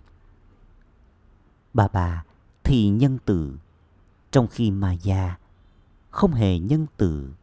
Bà 1.73 1.87
bà 1.87 2.23
thì 2.63 2.89
nhân 2.89 3.17
từ, 3.25 3.57
trong 4.31 4.47
khi 4.47 4.71
Maya 4.71 5.37
không 6.09 6.33
hề 6.33 6.59
nhân 6.59 6.85
từ. 6.97 7.33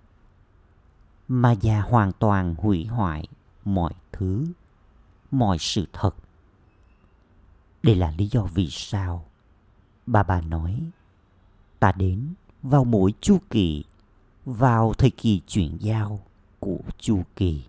Maya 1.28 1.80
hoàn 1.80 2.12
toàn 2.12 2.54
hủy 2.58 2.86
hoại 2.86 3.28
mọi 3.64 3.92
thứ, 4.12 4.46
mọi 5.30 5.56
sự 5.60 5.86
thật 5.92 6.16
đây 7.82 7.94
là 7.94 8.14
lý 8.18 8.26
do 8.26 8.42
vì 8.42 8.68
sao 8.70 9.24
bà 10.06 10.22
bà 10.22 10.40
nói, 10.40 10.82
ta 11.78 11.92
đến 11.92 12.34
vào 12.62 12.84
mỗi 12.84 13.14
chu 13.20 13.38
kỳ, 13.50 13.84
vào 14.44 14.94
thời 14.98 15.10
kỳ 15.10 15.40
chuyển 15.46 15.76
giao 15.80 16.20
của 16.60 16.80
chu 16.98 17.22
kỳ. 17.36 17.64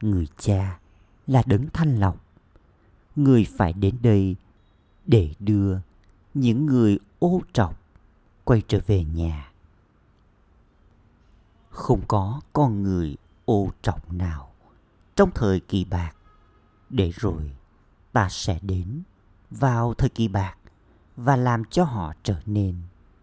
Người 0.00 0.26
cha 0.38 0.78
là 1.26 1.42
đấng 1.46 1.66
thanh 1.72 1.96
lọc. 1.96 2.24
Người 3.16 3.46
phải 3.56 3.72
đến 3.72 3.94
đây 4.02 4.36
để 5.06 5.34
đưa 5.38 5.78
những 6.34 6.66
người 6.66 6.98
ô 7.18 7.40
trọc 7.52 7.80
quay 8.44 8.62
trở 8.68 8.80
về 8.86 9.04
nhà. 9.04 9.52
Không 11.70 12.00
có 12.08 12.40
con 12.52 12.82
người 12.82 13.16
ô 13.44 13.70
trọc 13.82 14.12
nào 14.12 14.50
trong 15.16 15.30
thời 15.34 15.60
kỳ 15.60 15.84
bạc 15.84 16.12
để 16.90 17.12
rồi 17.16 17.50
ta 18.12 18.28
sẽ 18.30 18.58
đến 18.62 19.02
vào 19.50 19.94
thời 19.94 20.08
kỳ 20.08 20.28
bạc 20.28 20.56
và 21.16 21.36
làm 21.36 21.64
cho 21.64 21.84
họ 21.84 22.12
trở 22.22 22.40
nên 22.46 22.76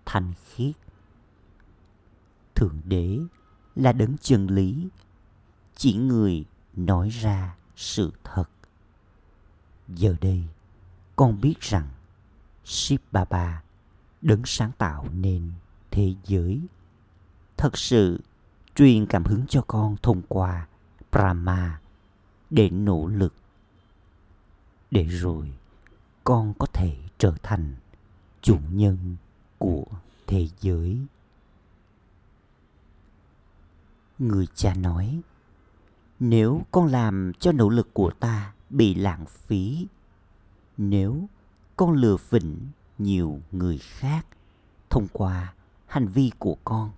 thanh 0.05 0.33
khiết. 0.45 0.75
Thượng 2.55 2.81
đế 2.85 3.19
là 3.75 3.91
đấng 3.91 4.17
chân 4.17 4.47
lý, 4.47 4.87
chỉ 5.75 5.93
người 5.93 6.45
nói 6.75 7.09
ra 7.09 7.55
sự 7.75 8.11
thật. 8.23 8.49
Giờ 9.87 10.15
đây, 10.21 10.43
con 11.15 11.41
biết 11.41 11.59
rằng 11.59 11.89
Ship 12.63 13.11
Baba 13.11 13.63
đấng 14.21 14.41
sáng 14.45 14.71
tạo 14.77 15.07
nên 15.13 15.51
thế 15.91 16.13
giới 16.23 16.61
thật 17.57 17.77
sự 17.77 18.21
truyền 18.75 19.05
cảm 19.05 19.23
hứng 19.23 19.45
cho 19.47 19.61
con 19.67 19.95
thông 20.01 20.21
qua 20.27 20.67
Brahma 21.11 21.79
để 22.49 22.69
nỗ 22.69 23.07
lực 23.07 23.33
để 24.95 25.03
rồi 25.03 25.51
con 26.23 26.53
có 26.59 26.67
thể 26.73 26.97
trở 27.17 27.33
thành 27.43 27.75
chủ 28.41 28.57
nhân 28.71 29.15
của 29.57 29.85
thế 30.27 30.47
giới. 30.61 30.97
Người 34.19 34.47
cha 34.55 34.73
nói, 34.73 35.21
nếu 36.19 36.61
con 36.71 36.85
làm 36.85 37.31
cho 37.39 37.51
nỗ 37.51 37.69
lực 37.69 37.93
của 37.93 38.11
ta 38.19 38.53
bị 38.69 38.93
lãng 38.93 39.25
phí, 39.25 39.87
nếu 40.77 41.27
con 41.75 41.93
lừa 41.93 42.17
phỉnh 42.17 42.67
nhiều 42.97 43.41
người 43.51 43.77
khác 43.77 44.27
thông 44.89 45.07
qua 45.13 45.53
hành 45.87 46.07
vi 46.07 46.31
của 46.39 46.57
con, 46.63 46.91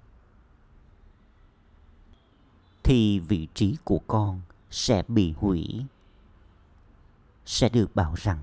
thì 2.84 3.20
vị 3.20 3.48
trí 3.54 3.78
của 3.84 4.00
con 4.08 4.42
sẽ 4.72 5.04
bị 5.08 5.32
hủy 5.32 5.86
sẽ 7.48 7.70
được 7.70 7.96
bảo 7.96 8.14
rằng, 8.18 8.40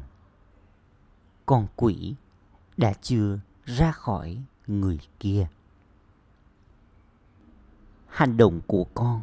con 1.46 1.66
quỷ 1.76 2.14
đã 2.76 2.92
chưa 2.92 3.38
ra 3.64 3.92
khỏi 3.92 4.42
người 4.66 4.98
kia. 5.20 5.46
Hành 8.06 8.36
động 8.36 8.60
của 8.66 8.84
con 8.94 9.22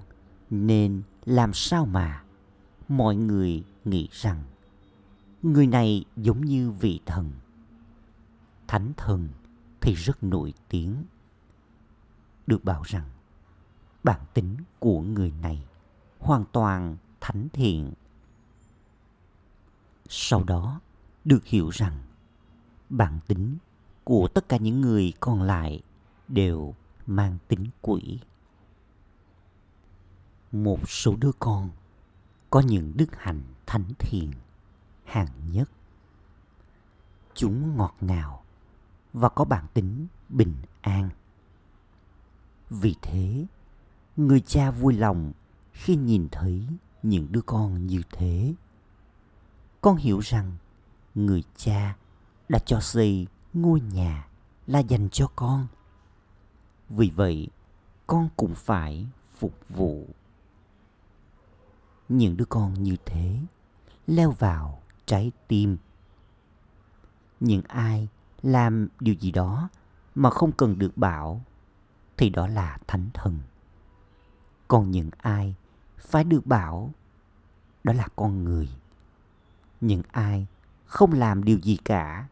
nên 0.50 1.02
làm 1.26 1.54
sao 1.54 1.86
mà 1.86 2.24
mọi 2.90 3.16
người 3.16 3.64
nghĩ 3.86 4.10
rằng 4.12 4.44
người 5.42 5.68
này 5.68 6.06
giống 6.18 6.46
như 6.46 6.72
vị 6.72 7.00
thần. 7.06 7.32
Thánh 8.68 8.94
thần 8.98 9.30
thì 9.82 9.94
rất 9.94 10.24
nổi 10.24 10.54
tiếng, 10.70 11.04
được 12.48 12.64
bảo 12.64 12.84
rằng 12.86 13.10
bản 14.04 14.20
tính 14.34 14.56
của 14.80 15.02
người 15.02 15.34
này 15.42 15.64
hoàn 16.20 16.46
toàn 16.52 16.98
thánh 17.22 17.48
thiện 17.54 17.94
sau 20.14 20.44
đó, 20.44 20.80
được 21.26 21.46
hiểu 21.46 21.70
rằng, 21.70 21.98
bản 22.90 23.20
tính 23.28 23.58
của 24.04 24.28
tất 24.34 24.50
cả 24.50 24.58
những 24.58 24.82
người 24.82 25.14
còn 25.20 25.42
lại 25.42 25.82
đều 26.28 26.76
mang 27.08 27.38
tính 27.48 27.66
quỷ. 27.82 28.20
Một 30.52 30.90
số 30.90 31.16
đứa 31.16 31.32
con 31.40 31.70
có 32.50 32.60
những 32.60 32.94
đức 32.96 33.16
hạnh 33.18 33.42
thánh 33.66 33.84
thiện 34.00 34.32
hàng 35.06 35.28
nhất. 35.52 35.70
Chúng 37.34 37.78
ngọt 37.78 37.96
ngào 38.02 38.44
và 39.14 39.30
có 39.30 39.46
bản 39.46 39.66
tính 39.74 40.08
bình 40.30 40.56
an. 40.82 41.10
Vì 42.70 42.96
thế, 43.02 43.46
người 44.18 44.40
cha 44.42 44.72
vui 44.72 44.94
lòng 44.94 45.32
khi 45.74 45.96
nhìn 45.96 46.28
thấy 46.32 46.68
những 47.04 47.28
đứa 47.32 47.42
con 47.42 47.88
như 47.88 48.02
thế 48.12 48.54
con 49.82 49.96
hiểu 49.96 50.20
rằng 50.20 50.52
người 51.16 51.44
cha 51.56 51.96
đã 52.50 52.60
cho 52.60 52.80
xây 52.80 53.28
ngôi 53.54 53.82
nhà 53.82 54.28
là 54.68 54.80
dành 54.80 55.10
cho 55.10 55.28
con. 55.36 55.68
Vì 56.90 57.10
vậy, 57.10 57.48
con 58.08 58.30
cũng 58.38 58.56
phải 58.56 59.08
phục 59.38 59.54
vụ. 59.70 60.08
Những 62.10 62.38
đứa 62.38 62.46
con 62.46 62.74
như 62.84 62.96
thế 63.06 63.40
leo 64.08 64.32
vào 64.32 64.82
trái 65.06 65.32
tim. 65.48 65.78
Những 67.40 67.62
ai 67.68 68.08
làm 68.42 68.88
điều 69.00 69.16
gì 69.16 69.32
đó 69.32 69.70
mà 70.16 70.30
không 70.30 70.52
cần 70.52 70.80
được 70.80 70.98
bảo, 70.98 71.42
thì 72.18 72.30
đó 72.30 72.48
là 72.48 72.78
thánh 72.88 73.10
thần. 73.14 73.40
Còn 74.68 74.92
những 74.92 75.10
ai 75.18 75.56
phải 75.98 76.24
được 76.24 76.46
bảo, 76.46 76.92
đó 77.84 77.94
là 77.94 78.08
con 78.16 78.44
người 78.44 78.70
những 79.82 80.02
ai 80.12 80.48
không 80.86 81.14
làm 81.14 81.44
điều 81.44 81.60
gì 81.60 81.78
cả, 81.86 82.28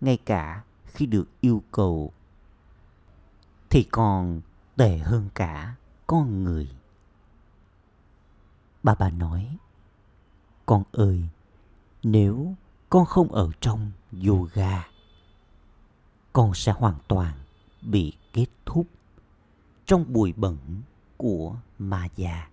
ngay 0.00 0.16
cả 0.16 0.62
khi 0.86 1.06
được 1.06 1.28
yêu 1.40 1.62
cầu, 1.72 2.12
thì 3.70 3.82
còn 3.82 4.40
tệ 4.76 4.98
hơn 4.98 5.28
cả 5.34 5.74
con 6.06 6.44
người. 6.44 6.68
Bà 8.82 8.94
bà 8.94 9.10
nói, 9.10 9.56
con 10.66 10.82
ơi, 10.92 11.24
nếu 12.02 12.54
con 12.90 13.06
không 13.06 13.32
ở 13.32 13.50
trong 13.60 13.92
yoga, 14.26 14.88
con 16.32 16.54
sẽ 16.54 16.72
hoàn 16.72 16.94
toàn 17.08 17.34
bị 17.82 18.12
kết 18.32 18.46
thúc 18.66 18.86
trong 19.86 20.12
bụi 20.12 20.32
bẩn 20.36 20.56
của 21.16 21.56
ma 21.78 22.08
già 22.16 22.48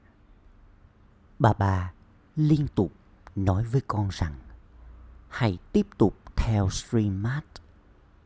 bà 1.39 1.53
bà 1.53 1.93
liên 2.35 2.67
tục 2.75 2.91
nói 3.35 3.63
với 3.63 3.81
con 3.87 4.09
rằng, 4.11 4.35
hãy 5.29 5.57
tiếp 5.71 5.87
tục 5.97 6.17
theo 6.35 6.69
streammart 6.69 7.45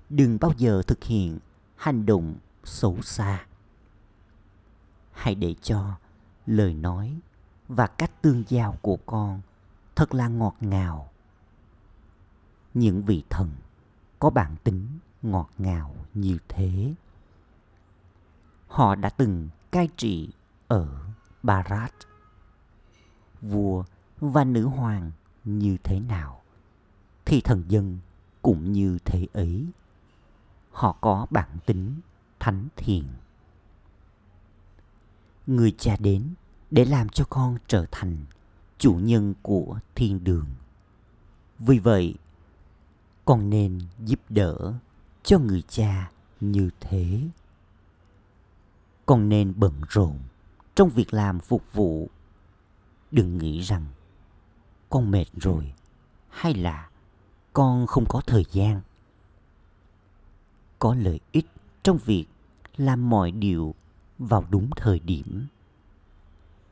đừng 0.09 0.37
bao 0.41 0.51
giờ 0.57 0.81
thực 0.87 1.03
hiện 1.03 1.39
hành 1.75 2.05
động 2.05 2.35
xấu 2.63 3.01
xa 3.01 3.45
hãy 5.11 5.35
để 5.35 5.55
cho 5.61 5.95
lời 6.45 6.73
nói 6.73 7.19
và 7.67 7.87
cách 7.87 8.21
tương 8.21 8.43
giao 8.47 8.77
của 8.81 8.97
con 9.05 9.41
thật 9.95 10.13
là 10.13 10.27
ngọt 10.27 10.55
ngào 10.61 11.09
những 12.73 13.01
vị 13.01 13.23
thần 13.29 13.49
có 14.19 14.29
bản 14.29 14.55
tính 14.63 14.87
ngọt 15.21 15.49
ngào 15.57 15.95
như 16.13 16.37
thế. 16.47 16.93
Họ 18.67 18.95
đã 18.95 19.09
từng 19.09 19.49
cai 19.71 19.89
trị 19.97 20.29
ở 20.67 20.87
Barat. 21.43 21.93
Vua 23.41 23.83
và 24.19 24.43
nữ 24.43 24.65
hoàng 24.65 25.11
như 25.43 25.77
thế 25.83 25.99
nào 25.99 26.41
thì 27.25 27.41
thần 27.41 27.63
dân 27.67 27.99
cũng 28.41 28.73
như 28.73 28.97
thế 29.05 29.27
ấy. 29.33 29.65
Họ 30.71 30.97
có 31.01 31.27
bản 31.29 31.49
tính 31.65 31.95
thánh 32.39 32.67
thiện. 32.75 33.03
Người 35.47 35.75
cha 35.77 35.97
đến 35.99 36.33
để 36.71 36.85
làm 36.85 37.09
cho 37.09 37.25
con 37.29 37.57
trở 37.67 37.85
thành 37.91 38.17
chủ 38.77 38.93
nhân 38.93 39.33
của 39.41 39.79
thiên 39.95 40.23
đường. 40.23 40.45
Vì 41.59 41.79
vậy, 41.79 42.15
con 43.25 43.49
nên 43.49 43.79
giúp 44.05 44.19
đỡ 44.29 44.73
cho 45.23 45.39
người 45.39 45.61
cha 45.61 46.11
như 46.41 46.69
thế. 46.79 47.21
Con 49.05 49.29
nên 49.29 49.53
bận 49.57 49.73
rộn 49.89 50.19
trong 50.75 50.89
việc 50.89 51.13
làm 51.13 51.39
phục 51.39 51.73
vụ. 51.73 52.09
Đừng 53.11 53.37
nghĩ 53.37 53.61
rằng 53.61 53.85
con 54.89 55.11
mệt 55.11 55.25
rồi, 55.33 55.73
hay 56.29 56.53
là 56.53 56.89
con 57.53 57.87
không 57.87 58.05
có 58.09 58.21
thời 58.27 58.45
gian. 58.51 58.81
Có 60.79 60.95
lợi 60.95 61.19
ích 61.31 61.45
trong 61.83 61.97
việc 61.97 62.25
làm 62.77 63.09
mọi 63.09 63.31
điều 63.31 63.75
vào 64.19 64.45
đúng 64.49 64.69
thời 64.75 64.99
điểm. 64.99 65.47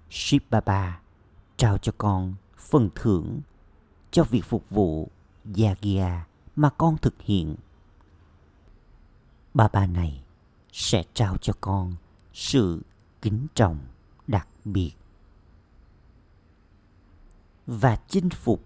ship 0.10 0.50
Baba 0.50 1.02
trao 1.58 1.78
cho 1.78 1.92
con 1.98 2.36
phần 2.58 2.90
thưởng 2.96 3.42
cho 4.12 4.24
việc 4.24 4.46
phục 4.46 4.70
vụ 4.70 5.10
yagia 5.58 6.26
mà 6.56 6.70
con 6.70 6.98
thực 6.98 7.22
hiện. 7.22 7.56
Baba 9.54 9.86
này 9.86 10.24
sẽ 10.72 11.04
trao 11.14 11.38
cho 11.38 11.54
con 11.62 11.96
sự 12.34 12.82
kính 13.22 13.48
trọng 13.56 13.80
đặc 14.28 14.48
biệt 14.66 14.94
và 17.68 17.98
chinh 18.08 18.30
phục 18.30 18.62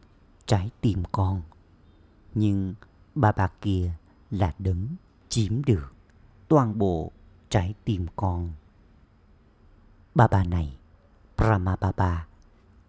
trái 0.46 0.72
tim 0.82 1.04
con. 1.12 1.42
Nhưng 2.34 2.76
bà 3.16 3.32
bà 3.32 3.48
kia 3.62 3.92
là 4.32 4.54
đấng 4.60 4.88
chiếm 5.30 5.64
được 5.66 5.94
toàn 6.48 6.78
bộ 6.78 7.12
trái 7.50 7.74
tim 7.86 8.06
con. 8.16 8.52
Bà 10.16 10.28
bà 10.28 10.44
này, 10.44 10.78
Brahma 11.38 11.76
Baba, 11.76 12.28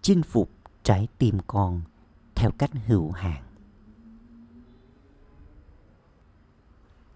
chinh 0.03 0.23
phục 0.23 0.51
trái 0.83 1.09
tim 1.19 1.39
con 1.47 1.83
theo 2.35 2.51
cách 2.59 2.71
hữu 2.87 3.13
hạn. 3.13 3.45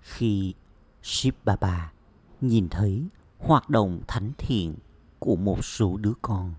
Khi 0.01 0.55
Shiv 1.03 1.35
Baba 1.45 1.93
nhìn 2.41 2.69
thấy 2.69 3.09
hoạt 3.39 3.71
động 3.71 4.01
thánh 4.09 4.33
thiện 4.39 4.75
của 5.19 5.37
một 5.37 5.65
số 5.65 5.97
đứa 5.97 6.13
con, 6.23 6.55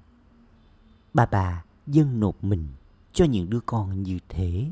bà 1.14 1.26
bà 1.26 1.64
dâng 1.88 2.20
nộp 2.20 2.44
mình 2.44 2.68
cho 3.14 3.26
những 3.26 3.50
đứa 3.50 3.60
con 3.66 4.04
như 4.04 4.20
thế. 4.30 4.72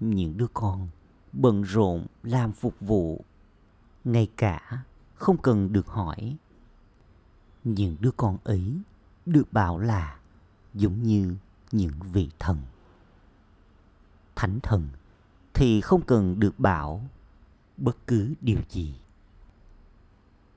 Những 0.00 0.36
đứa 0.36 0.46
con 0.54 0.88
bận 1.32 1.62
rộn 1.62 2.06
làm 2.22 2.52
phục 2.52 2.80
vụ, 2.80 3.24
ngay 4.04 4.28
cả 4.36 4.84
không 5.14 5.36
cần 5.38 5.72
được 5.72 5.86
hỏi. 5.86 6.36
Những 7.64 7.96
đứa 8.00 8.10
con 8.16 8.38
ấy 8.44 8.78
được 9.26 9.52
bảo 9.52 9.78
là 9.78 10.18
giống 10.74 11.02
như 11.02 11.36
những 11.72 11.92
vị 12.12 12.30
thần. 12.38 12.58
Thánh 14.36 14.60
thần 14.62 14.88
thì 15.54 15.80
không 15.80 16.02
cần 16.02 16.40
được 16.40 16.58
bảo 16.58 17.04
bất 17.76 18.06
cứ 18.06 18.34
điều 18.40 18.60
gì. 18.68 18.94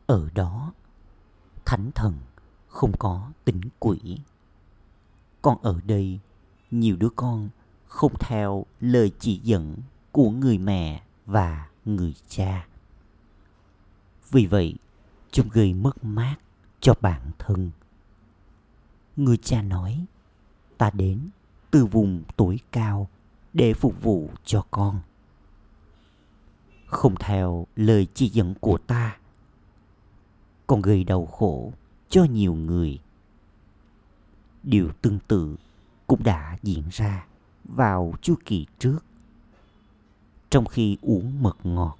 Ở 0.07 0.29
đó, 0.35 0.73
thánh 1.65 1.91
thần 1.95 2.13
không 2.67 2.97
có 2.97 3.31
tính 3.45 3.61
quỷ. 3.79 4.19
Còn 5.41 5.57
ở 5.61 5.79
đây, 5.85 6.19
nhiều 6.71 6.95
đứa 6.95 7.09
con 7.15 7.49
không 7.87 8.13
theo 8.19 8.65
lời 8.79 9.11
chỉ 9.19 9.39
dẫn 9.43 9.75
của 10.11 10.29
người 10.29 10.57
mẹ 10.57 11.03
và 11.25 11.69
người 11.85 12.15
cha. 12.27 12.67
Vì 14.31 14.45
vậy, 14.45 14.75
chúng 15.31 15.49
gây 15.49 15.73
mất 15.73 16.03
mát 16.03 16.35
cho 16.79 16.93
bản 17.01 17.21
thân. 17.39 17.71
Người 19.15 19.37
cha 19.37 19.61
nói, 19.61 20.05
ta 20.77 20.91
đến 20.93 21.19
từ 21.71 21.85
vùng 21.85 22.23
tuổi 22.37 22.59
cao 22.71 23.09
để 23.53 23.73
phục 23.73 24.01
vụ 24.01 24.29
cho 24.45 24.65
con. 24.71 24.99
Không 26.85 27.15
theo 27.15 27.67
lời 27.75 28.07
chỉ 28.13 28.29
dẫn 28.29 28.53
của 28.59 28.77
ta, 28.77 29.17
còn 30.67 30.81
gây 30.81 31.03
đau 31.03 31.25
khổ 31.25 31.73
cho 32.09 32.23
nhiều 32.23 32.53
người. 32.53 32.99
Điều 34.67 34.91
tương 35.01 35.19
tự 35.27 35.55
cũng 36.07 36.23
đã 36.23 36.57
diễn 36.63 36.83
ra 36.91 37.25
vào 37.63 38.13
chu 38.21 38.35
kỳ 38.45 38.65
trước. 38.79 38.99
Trong 40.49 40.65
khi 40.65 40.97
uống 41.01 41.43
mật 41.43 41.57
ngọt, 41.63 41.97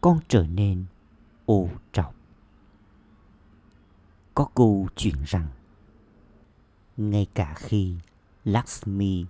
con 0.00 0.18
trở 0.28 0.46
nên 0.46 0.84
ô 1.46 1.68
trọc. 1.92 2.14
Có 4.34 4.48
câu 4.54 4.88
chuyện 4.96 5.14
rằng, 5.26 5.46
ngay 6.96 7.26
cả 7.34 7.54
khi 7.56 7.94
Lakshmi 8.44 9.24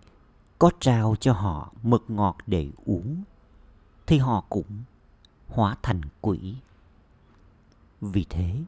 có 0.59 0.71
trao 0.81 1.17
cho 1.21 1.33
họ 1.33 1.73
mật 1.83 2.11
ngọt 2.11 2.37
để 2.47 2.71
uống, 2.85 3.23
thì 4.07 4.19
họ 4.19 4.45
cũng 4.49 4.83
hóa 5.49 5.77
thành 5.83 6.01
quỷ. 6.21 6.55
Vì 8.01 8.27
thế, 8.31 8.63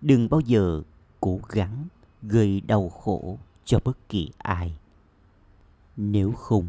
đừng 0.00 0.28
bao 0.28 0.40
giờ 0.40 0.82
cố 1.20 1.40
gắng 1.48 1.86
gây 2.22 2.60
đau 2.60 2.88
khổ 2.88 3.38
cho 3.64 3.80
bất 3.84 4.08
kỳ 4.08 4.30
ai. 4.38 4.76
Nếu 5.96 6.32
không, 6.32 6.68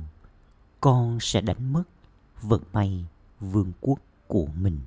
con 0.82 1.18
sẽ 1.22 1.42
đánh 1.42 1.74
mất 1.74 1.84
vận 2.42 2.62
may 2.74 3.06
vương 3.40 3.72
quốc 3.82 4.00
của 4.28 4.48
mình 4.56 4.80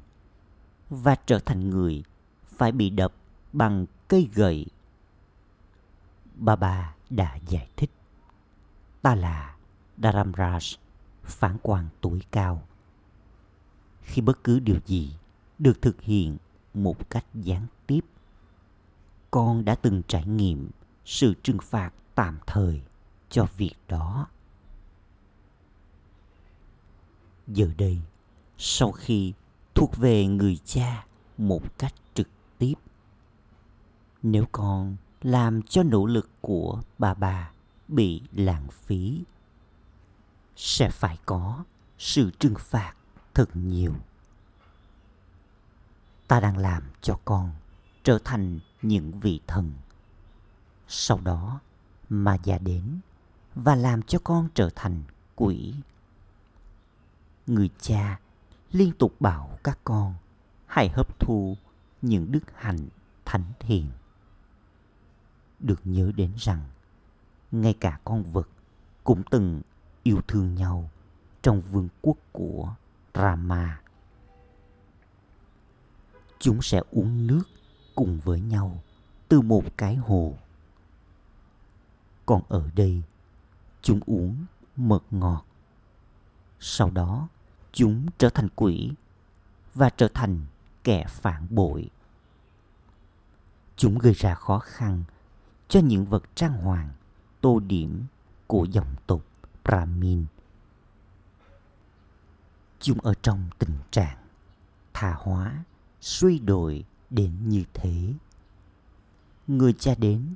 và 0.90 1.16
trở 1.26 1.38
thành 1.38 1.70
người 1.70 2.04
phải 2.44 2.72
bị 2.72 2.90
đập 2.90 3.12
bằng 3.52 3.86
cây 4.08 4.28
gậy. 4.34 4.66
Bà 6.34 6.56
bà 6.56 6.94
đã 7.10 7.38
giải 7.48 7.68
thích. 7.76 7.90
Ta 9.02 9.14
là 9.14 9.56
Dharamraj, 9.98 10.76
phán 11.24 11.56
quan 11.62 11.88
tuổi 12.00 12.22
cao. 12.30 12.62
Khi 14.02 14.22
bất 14.22 14.44
cứ 14.44 14.60
điều 14.60 14.78
gì 14.86 15.12
được 15.58 15.82
thực 15.82 16.02
hiện 16.02 16.36
một 16.74 17.10
cách 17.10 17.24
gián 17.34 17.66
tiếp, 17.86 18.00
con 19.34 19.64
đã 19.64 19.74
từng 19.74 20.02
trải 20.08 20.24
nghiệm 20.26 20.70
sự 21.04 21.34
trừng 21.42 21.58
phạt 21.62 21.90
tạm 22.14 22.38
thời 22.46 22.82
cho 23.30 23.46
việc 23.56 23.74
đó. 23.88 24.26
Giờ 27.46 27.70
đây, 27.78 28.00
sau 28.58 28.92
khi 28.92 29.32
thuộc 29.74 29.96
về 29.96 30.26
người 30.26 30.58
cha 30.64 31.06
một 31.38 31.78
cách 31.78 31.94
trực 32.14 32.28
tiếp, 32.58 32.74
nếu 34.22 34.44
con 34.52 34.96
làm 35.22 35.62
cho 35.62 35.82
nỗ 35.82 36.06
lực 36.06 36.30
của 36.40 36.82
bà 36.98 37.14
bà 37.14 37.52
bị 37.88 38.22
lãng 38.32 38.68
phí, 38.68 39.24
sẽ 40.56 40.90
phải 40.90 41.18
có 41.26 41.64
sự 41.98 42.30
trừng 42.38 42.54
phạt 42.58 42.94
thật 43.34 43.48
nhiều. 43.54 43.94
Ta 46.28 46.40
đang 46.40 46.58
làm 46.58 46.82
cho 47.00 47.18
con 47.24 47.52
trở 48.04 48.18
thành 48.24 48.60
những 48.84 49.18
vị 49.20 49.40
thần. 49.46 49.72
Sau 50.88 51.20
đó 51.20 51.60
mà 52.08 52.36
già 52.44 52.58
đến 52.58 52.98
và 53.54 53.74
làm 53.74 54.02
cho 54.02 54.18
con 54.24 54.48
trở 54.54 54.70
thành 54.74 55.02
quỷ. 55.34 55.74
Người 57.46 57.70
cha 57.80 58.20
liên 58.72 58.92
tục 58.98 59.20
bảo 59.20 59.58
các 59.64 59.78
con 59.84 60.14
hãy 60.66 60.88
hấp 60.88 61.20
thu 61.20 61.56
những 62.02 62.32
đức 62.32 62.44
hạnh 62.54 62.88
thánh 63.24 63.44
thiện. 63.58 63.90
Được 65.60 65.80
nhớ 65.84 66.12
đến 66.16 66.32
rằng 66.38 66.60
ngay 67.52 67.74
cả 67.80 67.98
con 68.04 68.22
vật 68.22 68.48
cũng 69.04 69.22
từng 69.30 69.62
yêu 70.02 70.20
thương 70.28 70.54
nhau 70.54 70.90
trong 71.42 71.60
vương 71.60 71.88
quốc 72.02 72.16
của 72.32 72.74
Rama. 73.14 73.80
Chúng 76.38 76.62
sẽ 76.62 76.80
uống 76.90 77.26
nước 77.26 77.42
cùng 77.94 78.20
với 78.24 78.40
nhau 78.40 78.82
từ 79.28 79.40
một 79.40 79.64
cái 79.76 79.96
hồ. 79.96 80.34
Còn 82.26 82.42
ở 82.48 82.70
đây, 82.74 83.02
chúng 83.82 84.00
uống 84.06 84.44
mật 84.76 85.02
ngọt. 85.10 85.44
Sau 86.60 86.90
đó, 86.90 87.28
chúng 87.72 88.06
trở 88.18 88.30
thành 88.30 88.48
quỷ 88.56 88.92
và 89.74 89.90
trở 89.90 90.08
thành 90.14 90.40
kẻ 90.84 91.04
phản 91.08 91.46
bội. 91.50 91.90
Chúng 93.76 93.98
gây 93.98 94.12
ra 94.12 94.34
khó 94.34 94.58
khăn 94.58 95.04
cho 95.68 95.80
những 95.80 96.04
vật 96.04 96.22
trang 96.34 96.52
hoàng, 96.52 96.88
tô 97.40 97.60
điểm 97.60 98.04
của 98.46 98.64
dòng 98.64 98.94
tộc 99.06 99.20
brahmin. 99.64 100.24
Chúng 102.80 103.00
ở 103.00 103.14
trong 103.22 103.48
tình 103.58 103.78
trạng 103.90 104.16
tha 104.94 105.14
hóa, 105.18 105.64
suy 106.00 106.38
đồi 106.38 106.84
đến 107.10 107.48
như 107.48 107.64
thế. 107.74 108.12
Người 109.46 109.72
cha 109.72 109.94
đến 109.98 110.34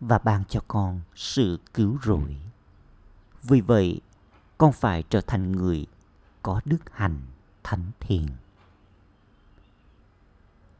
và 0.00 0.18
ban 0.18 0.44
cho 0.48 0.60
con 0.68 1.00
sự 1.14 1.58
cứu 1.74 1.98
rỗi. 2.04 2.36
Vì 3.42 3.60
vậy, 3.60 4.00
con 4.58 4.72
phải 4.72 5.02
trở 5.10 5.20
thành 5.20 5.52
người 5.52 5.86
có 6.42 6.60
đức 6.64 6.78
hạnh 6.92 7.20
thánh 7.62 7.90
thiện. 8.00 8.26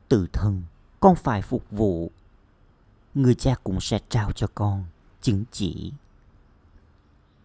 Tự 0.09 0.27
thân, 0.33 0.63
con 1.01 1.17
phải 1.17 1.43
phục 1.43 1.71
vụ. 1.71 2.11
Người 3.15 3.35
cha 3.35 3.55
cũng 3.65 3.81
sẽ 3.81 3.99
trao 4.09 4.33
cho 4.33 4.47
con 4.55 4.85
chứng 5.23 5.45
chỉ. 5.53 5.93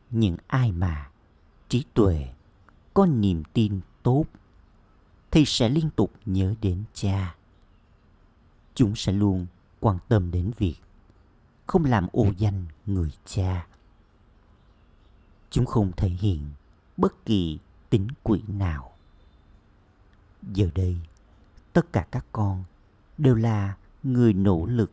Những 0.09 0.37
ai 0.47 0.71
mà 0.71 1.09
trí 1.69 1.83
tuệ, 1.93 2.29
có 2.93 3.05
niềm 3.05 3.43
tin 3.53 3.79
tốt 4.03 4.25
thì 5.31 5.45
sẽ 5.45 5.69
liên 5.69 5.89
tục 5.89 6.11
nhớ 6.25 6.55
đến 6.61 6.83
cha 6.93 7.35
chúng 8.81 8.95
sẽ 8.95 9.11
luôn 9.11 9.47
quan 9.79 9.97
tâm 10.07 10.31
đến 10.31 10.51
việc 10.57 10.75
không 11.67 11.85
làm 11.85 12.07
ô 12.11 12.25
danh 12.37 12.65
người 12.85 13.11
cha. 13.25 13.67
Chúng 15.49 15.65
không 15.65 15.91
thể 15.97 16.09
hiện 16.09 16.49
bất 16.97 17.25
kỳ 17.25 17.59
tính 17.89 18.07
quỷ 18.23 18.41
nào. 18.47 18.91
Giờ 20.41 20.69
đây 20.75 20.97
tất 21.73 21.93
cả 21.93 22.07
các 22.11 22.25
con 22.31 22.63
đều 23.17 23.35
là 23.35 23.75
người 24.03 24.33
nỗ 24.33 24.65
lực 24.65 24.91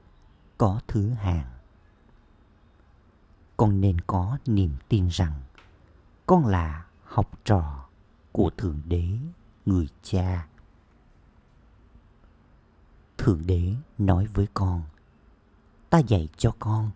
có 0.58 0.80
thứ 0.88 1.08
hạng. 1.08 1.50
Con 3.56 3.80
nên 3.80 4.00
có 4.00 4.38
niềm 4.46 4.70
tin 4.88 5.08
rằng 5.08 5.42
con 6.26 6.46
là 6.46 6.86
học 7.04 7.38
trò 7.44 7.88
của 8.32 8.50
thượng 8.56 8.80
đế 8.84 9.08
người 9.66 9.88
cha 10.02 10.46
thượng 13.28 13.46
đế 13.46 13.74
nói 13.98 14.26
với 14.26 14.46
con, 14.54 14.82
ta 15.90 15.98
dạy 15.98 16.28
cho 16.36 16.54
con 16.58 16.90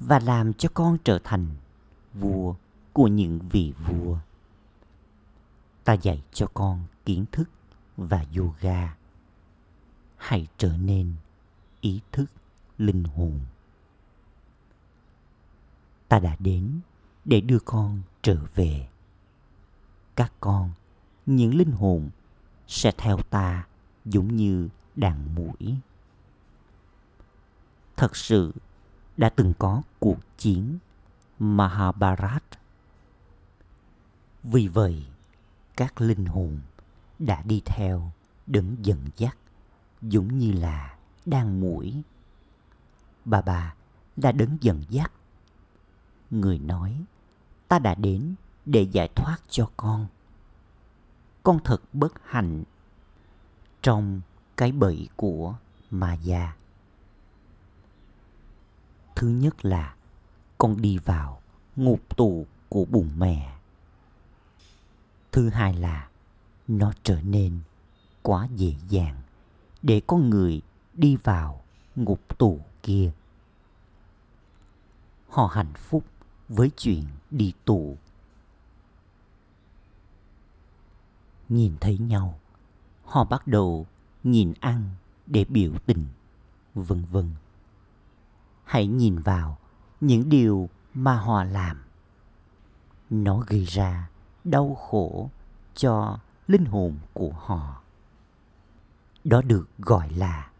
và 0.00 0.18
làm 0.18 0.52
cho 0.54 0.68
con 0.74 0.98
trở 1.04 1.18
thành 1.24 1.46
vua 2.14 2.54
của 2.92 3.08
những 3.08 3.38
vị 3.38 3.72
vua. 3.86 4.18
Ta 5.84 5.92
dạy 5.92 6.22
cho 6.32 6.46
con 6.54 6.84
kiến 7.04 7.24
thức 7.32 7.50
và 7.96 8.24
yoga. 8.36 8.96
Hãy 10.16 10.46
trở 10.58 10.76
nên 10.76 11.14
ý 11.80 12.00
thức 12.12 12.26
linh 12.78 13.04
hồn. 13.04 13.40
Ta 16.08 16.18
đã 16.18 16.36
đến 16.38 16.80
để 17.24 17.40
đưa 17.40 17.58
con 17.58 18.02
trở 18.22 18.38
về. 18.54 18.88
Các 20.16 20.32
con, 20.40 20.70
những 21.26 21.54
linh 21.54 21.72
hồn 21.72 22.10
sẽ 22.66 22.92
theo 22.98 23.18
ta 23.18 23.66
giống 24.04 24.36
như 24.36 24.68
đàn 24.96 25.34
mũi. 25.34 25.76
Thật 27.96 28.16
sự 28.16 28.52
đã 29.16 29.28
từng 29.28 29.52
có 29.58 29.82
cuộc 29.98 30.18
chiến 30.36 30.78
mahabharat 31.38 32.44
vì 34.44 34.68
vậy, 34.68 35.06
các 35.76 36.00
linh 36.00 36.24
hồn 36.24 36.60
đã 37.18 37.42
đi 37.42 37.62
theo 37.66 38.10
đấng 38.46 38.76
dẫn 38.82 39.04
dắt, 39.16 39.36
giống 40.02 40.38
như 40.38 40.52
là 40.52 40.98
đang 41.26 41.60
mũi. 41.60 42.02
Bà 43.24 43.42
bà 43.42 43.74
là 44.16 44.32
đấng 44.32 44.58
dẫn 44.60 44.84
dắt. 44.88 45.12
Người 46.30 46.58
nói, 46.58 47.04
ta 47.68 47.78
đã 47.78 47.94
đến 47.94 48.34
để 48.66 48.82
giải 48.82 49.08
thoát 49.16 49.36
cho 49.48 49.70
con. 49.76 50.06
Con 51.42 51.58
thật 51.64 51.82
bất 51.92 52.12
hạnh. 52.24 52.64
Trong 53.82 54.20
cái 54.56 54.72
bẫy 54.72 55.08
của 55.16 55.54
ma 55.90 56.14
già. 56.14 56.54
thứ 59.14 59.28
nhất 59.28 59.64
là 59.64 59.94
con 60.58 60.82
đi 60.82 60.98
vào 60.98 61.40
ngục 61.76 62.16
tù 62.16 62.46
của 62.68 62.84
bụng 62.84 63.10
mẹ. 63.16 63.56
Thứ 65.32 65.48
hai 65.48 65.74
là 65.74 66.08
nó 66.68 66.92
trở 67.02 67.22
nên 67.22 67.60
quá 68.22 68.48
dễ 68.56 68.74
dàng 68.88 69.22
để 69.82 70.02
con 70.06 70.30
người 70.30 70.62
đi 70.94 71.16
vào 71.16 71.62
ngục 71.96 72.38
tù 72.38 72.60
kia. 72.82 73.12
Họ 75.28 75.46
hạnh 75.46 75.72
phúc 75.76 76.04
với 76.48 76.70
chuyện 76.76 77.04
đi 77.30 77.52
tù. 77.64 77.96
Nhìn 81.48 81.76
thấy 81.80 81.98
nhau, 81.98 82.40
họ 83.04 83.24
bắt 83.24 83.46
đầu 83.46 83.86
nhìn 84.24 84.52
ăn 84.60 84.90
để 85.26 85.44
biểu 85.44 85.72
tình, 85.86 86.06
vân 86.74 87.04
vân. 87.04 87.30
Hãy 88.64 88.86
nhìn 88.86 89.18
vào 89.18 89.58
những 90.00 90.28
điều 90.28 90.68
mà 90.94 91.16
họ 91.16 91.44
làm. 91.44 91.84
Nó 93.10 93.38
gây 93.46 93.64
ra 93.64 94.08
đau 94.44 94.74
khổ 94.74 95.30
cho 95.74 96.18
linh 96.46 96.64
hồn 96.64 96.98
của 97.12 97.32
họ. 97.32 97.82
Đó 99.24 99.42
được 99.42 99.68
gọi 99.78 100.10
là 100.10 100.50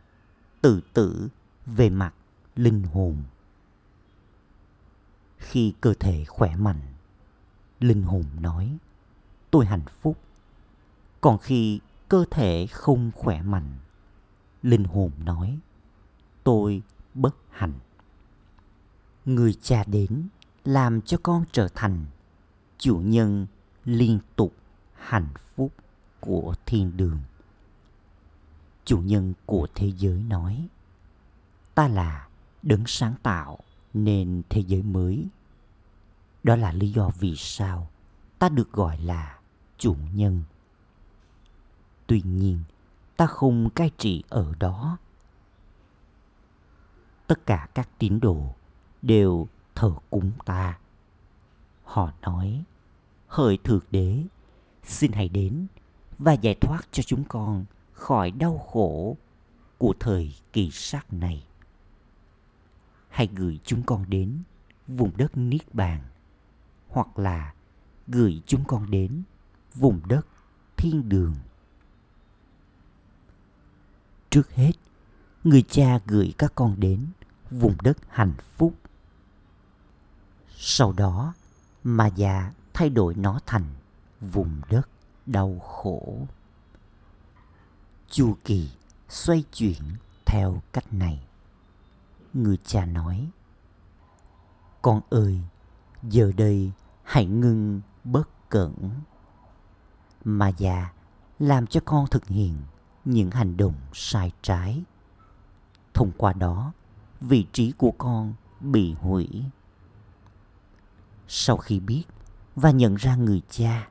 tự 0.60 0.80
tử 0.92 1.28
về 1.66 1.90
mặt 1.90 2.14
linh 2.56 2.82
hồn. 2.82 3.16
Khi 5.38 5.74
cơ 5.80 5.94
thể 6.00 6.24
khỏe 6.24 6.56
mạnh, 6.56 6.80
linh 7.80 8.02
hồn 8.02 8.24
nói, 8.40 8.78
tôi 9.50 9.66
hạnh 9.66 9.84
phúc. 10.02 10.18
Còn 11.20 11.38
khi 11.38 11.80
cơ 12.14 12.24
thể 12.30 12.66
không 12.66 13.10
khỏe 13.14 13.42
mạnh. 13.42 13.78
Linh 14.62 14.84
hồn 14.84 15.10
nói, 15.24 15.58
tôi 16.44 16.82
bất 17.14 17.36
hạnh. 17.50 17.72
Người 19.24 19.54
cha 19.62 19.84
đến 19.84 20.28
làm 20.64 21.00
cho 21.00 21.18
con 21.22 21.44
trở 21.52 21.68
thành 21.74 22.04
chủ 22.78 22.98
nhân 22.98 23.46
liên 23.84 24.18
tục 24.36 24.54
hạnh 24.94 25.28
phúc 25.54 25.72
của 26.20 26.54
thiên 26.66 26.96
đường. 26.96 27.18
Chủ 28.84 28.98
nhân 28.98 29.34
của 29.46 29.66
thế 29.74 29.92
giới 29.96 30.22
nói, 30.22 30.68
ta 31.74 31.88
là 31.88 32.28
đấng 32.62 32.86
sáng 32.86 33.14
tạo 33.22 33.58
nên 33.94 34.42
thế 34.48 34.60
giới 34.60 34.82
mới. 34.82 35.26
Đó 36.42 36.56
là 36.56 36.72
lý 36.72 36.90
do 36.90 37.10
vì 37.18 37.36
sao 37.36 37.90
ta 38.38 38.48
được 38.48 38.72
gọi 38.72 38.98
là 38.98 39.38
chủ 39.78 39.96
nhân 40.14 40.42
tuy 42.06 42.22
nhiên, 42.24 42.58
ta 43.16 43.26
không 43.26 43.70
cai 43.70 43.90
trị 43.98 44.24
ở 44.28 44.52
đó. 44.58 44.98
Tất 47.26 47.46
cả 47.46 47.68
các 47.74 47.88
tín 47.98 48.20
đồ 48.20 48.54
đều 49.02 49.48
thờ 49.74 49.94
cúng 50.10 50.30
ta. 50.44 50.78
Họ 51.84 52.12
nói, 52.22 52.64
hỡi 53.26 53.58
thượng 53.64 53.84
đế, 53.90 54.24
xin 54.82 55.12
hãy 55.12 55.28
đến 55.28 55.66
và 56.18 56.32
giải 56.32 56.54
thoát 56.54 56.88
cho 56.92 57.02
chúng 57.02 57.24
con 57.24 57.64
khỏi 57.92 58.30
đau 58.30 58.58
khổ 58.58 59.16
của 59.78 59.94
thời 60.00 60.34
kỳ 60.52 60.70
sát 60.70 61.12
này. 61.12 61.46
Hãy 63.08 63.28
gửi 63.34 63.60
chúng 63.64 63.82
con 63.82 64.04
đến 64.10 64.42
vùng 64.86 65.16
đất 65.16 65.36
niết 65.36 65.74
bàn, 65.74 66.00
hoặc 66.88 67.18
là 67.18 67.54
gửi 68.06 68.42
chúng 68.46 68.64
con 68.64 68.90
đến 68.90 69.22
vùng 69.74 70.00
đất 70.08 70.26
thiên 70.76 71.08
đường 71.08 71.34
trước 74.34 74.54
hết, 74.54 74.72
người 75.44 75.62
cha 75.62 75.98
gửi 76.06 76.34
các 76.38 76.52
con 76.54 76.80
đến 76.80 77.06
vùng 77.50 77.76
đất 77.82 77.98
hạnh 78.08 78.34
phúc. 78.56 78.74
Sau 80.56 80.92
đó 80.92 81.34
mà 81.84 82.06
già 82.06 82.52
thay 82.72 82.90
đổi 82.90 83.14
nó 83.14 83.40
thành 83.46 83.64
vùng 84.20 84.60
đất 84.70 84.88
đau 85.26 85.58
khổ. 85.58 86.26
Chu 88.10 88.36
kỳ 88.44 88.70
xoay 89.08 89.44
chuyển 89.52 89.82
theo 90.26 90.62
cách 90.72 90.92
này. 90.92 91.26
Người 92.32 92.56
cha 92.64 92.86
nói, 92.86 93.30
con 94.82 95.00
ơi, 95.10 95.40
giờ 96.02 96.32
đây 96.36 96.72
hãy 97.02 97.26
ngưng 97.26 97.80
bất 98.04 98.48
cẩn. 98.48 98.90
Mà 100.24 100.48
già 100.48 100.92
làm 101.38 101.66
cho 101.66 101.80
con 101.84 102.06
thực 102.10 102.26
hiện 102.26 102.56
những 103.04 103.30
hành 103.30 103.56
động 103.56 103.74
sai 103.92 104.32
trái. 104.42 104.82
Thông 105.94 106.12
qua 106.16 106.32
đó, 106.32 106.72
vị 107.20 107.46
trí 107.52 107.72
của 107.72 107.90
con 107.90 108.34
bị 108.60 108.92
hủy. 108.92 109.44
Sau 111.28 111.56
khi 111.56 111.80
biết 111.80 112.04
và 112.56 112.70
nhận 112.70 112.94
ra 112.94 113.16
người 113.16 113.42
cha, 113.50 113.88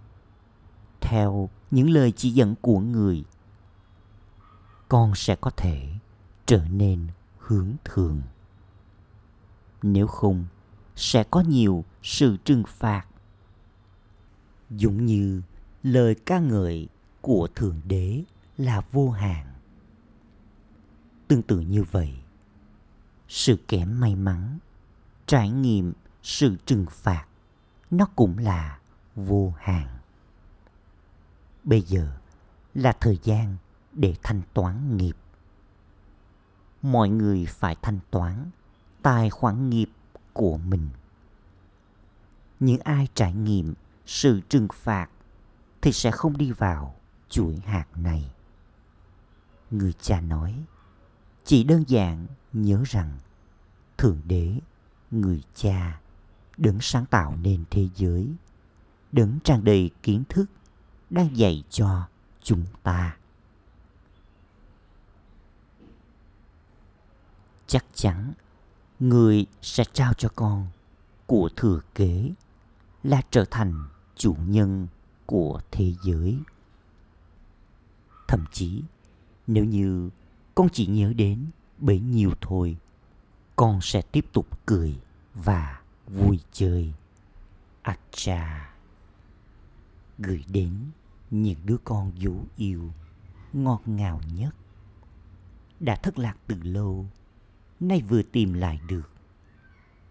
theo 1.02 1.49
những 1.71 1.89
lời 1.89 2.12
chỉ 2.12 2.30
dẫn 2.30 2.56
của 2.62 2.80
người, 2.80 3.23
con 4.89 5.15
sẽ 5.15 5.36
có 5.36 5.52
thể 5.58 5.93
trở 6.45 6.65
nên 6.65 7.08
hướng 7.38 7.73
thường 7.84 8.21
nếu 9.84 10.08
không, 10.08 10.45
sẽ 10.95 11.23
có 11.23 11.41
nhiều 11.41 11.86
sự 12.04 12.38
trừng 12.45 12.63
phạt. 12.67 13.06
Giống 14.69 15.06
như 15.06 15.41
lời 15.84 16.15
ca 16.26 16.39
ngợi 16.39 16.88
của 17.21 17.47
thượng 17.56 17.82
đế 17.88 18.23
là 18.58 18.82
vô 18.92 19.10
hạn. 19.10 19.54
Tương 21.28 21.42
tự 21.42 21.60
như 21.60 21.84
vậy, 21.84 22.13
sự 23.28 23.58
kém 23.68 24.00
may 24.00 24.16
mắn, 24.16 24.60
trải 25.26 25.50
nghiệm 25.50 25.94
sự 26.24 26.56
trừng 26.66 26.86
phạt, 26.89 27.26
nó 27.92 28.06
cũng 28.16 28.38
là 28.38 28.80
vô 29.16 29.54
hạn. 29.58 29.98
Bây 31.63 31.82
giờ 31.82 32.18
là 32.74 32.94
thời 33.00 33.20
gian 33.24 33.58
để 33.94 34.16
thanh 34.24 34.42
toán 34.54 34.98
nghiệp. 34.98 35.16
Mọi 36.82 37.10
người 37.10 37.46
phải 37.46 37.76
thanh 37.82 38.00
toán 38.12 38.50
tài 39.02 39.30
khoản 39.30 39.70
nghiệp 39.70 39.89
của 40.34 40.58
mình. 40.58 40.89
Những 42.60 42.80
ai 42.84 43.08
trải 43.13 43.34
nghiệm 43.34 43.74
sự 44.06 44.42
trừng 44.50 44.68
phạt 44.74 45.10
thì 45.82 45.92
sẽ 45.92 46.12
không 46.12 46.38
đi 46.38 46.52
vào 46.52 46.96
chuỗi 47.30 47.62
hạt 47.66 47.86
này 47.96 48.32
người 49.74 49.94
cha 49.94 50.22
nói, 50.22 50.64
chỉ 51.44 51.64
đơn 51.64 51.84
giản 51.88 52.28
nhớ 52.54 52.84
rằng 52.86 53.18
thượng 53.98 54.22
đế, 54.26 54.60
người 55.12 55.44
cha 55.56 56.00
đứng 56.58 56.78
sáng 56.82 57.06
tạo 57.06 57.36
nên 57.42 57.64
thế 57.70 57.90
giới 57.96 58.34
đứng 59.12 59.40
tràn 59.44 59.64
đầy 59.64 59.92
kiến 60.04 60.24
thức 60.30 60.46
đang 61.10 61.38
dạy 61.38 61.64
cho 61.70 62.08
chúng 62.44 62.66
ta. 62.84 63.18
Chắc 67.68 67.86
chắn 67.94 68.34
người 69.00 69.46
sẽ 69.62 69.84
trao 69.94 70.14
cho 70.14 70.30
con 70.36 70.68
của 71.26 71.50
thừa 71.56 71.80
kế 71.96 72.32
là 73.04 73.22
trở 73.32 73.46
thành 73.52 73.88
chủ 74.16 74.36
nhân 74.48 74.88
của 75.26 75.62
thế 75.72 75.94
giới. 76.04 76.40
Thậm 78.28 78.46
chí 78.52 78.84
nếu 79.47 79.65
như 79.65 80.10
con 80.56 80.67
chỉ 80.71 80.88
nhớ 80.88 81.13
đến 81.13 81.45
bấy 81.77 81.99
nhiêu 81.99 82.32
thôi, 82.41 82.77
con 83.56 83.82
sẽ 83.82 84.01
tiếp 84.01 84.25
tục 84.34 84.65
cười 84.65 84.95
và 85.34 85.82
vui 86.08 86.39
chơi. 86.51 86.93
Acha 87.82 88.73
gửi 90.17 90.43
đến 90.47 90.73
những 91.32 91.60
đứa 91.65 91.77
con 91.84 92.12
dấu 92.15 92.45
yêu 92.58 92.91
ngọt 93.53 93.82
ngào 93.86 94.21
nhất 94.36 94.56
đã 95.79 95.95
thất 95.95 96.19
lạc 96.19 96.38
từ 96.47 96.56
lâu, 96.63 97.06
nay 97.79 98.01
vừa 98.01 98.21
tìm 98.21 98.53
lại 98.53 98.79
được 98.88 99.10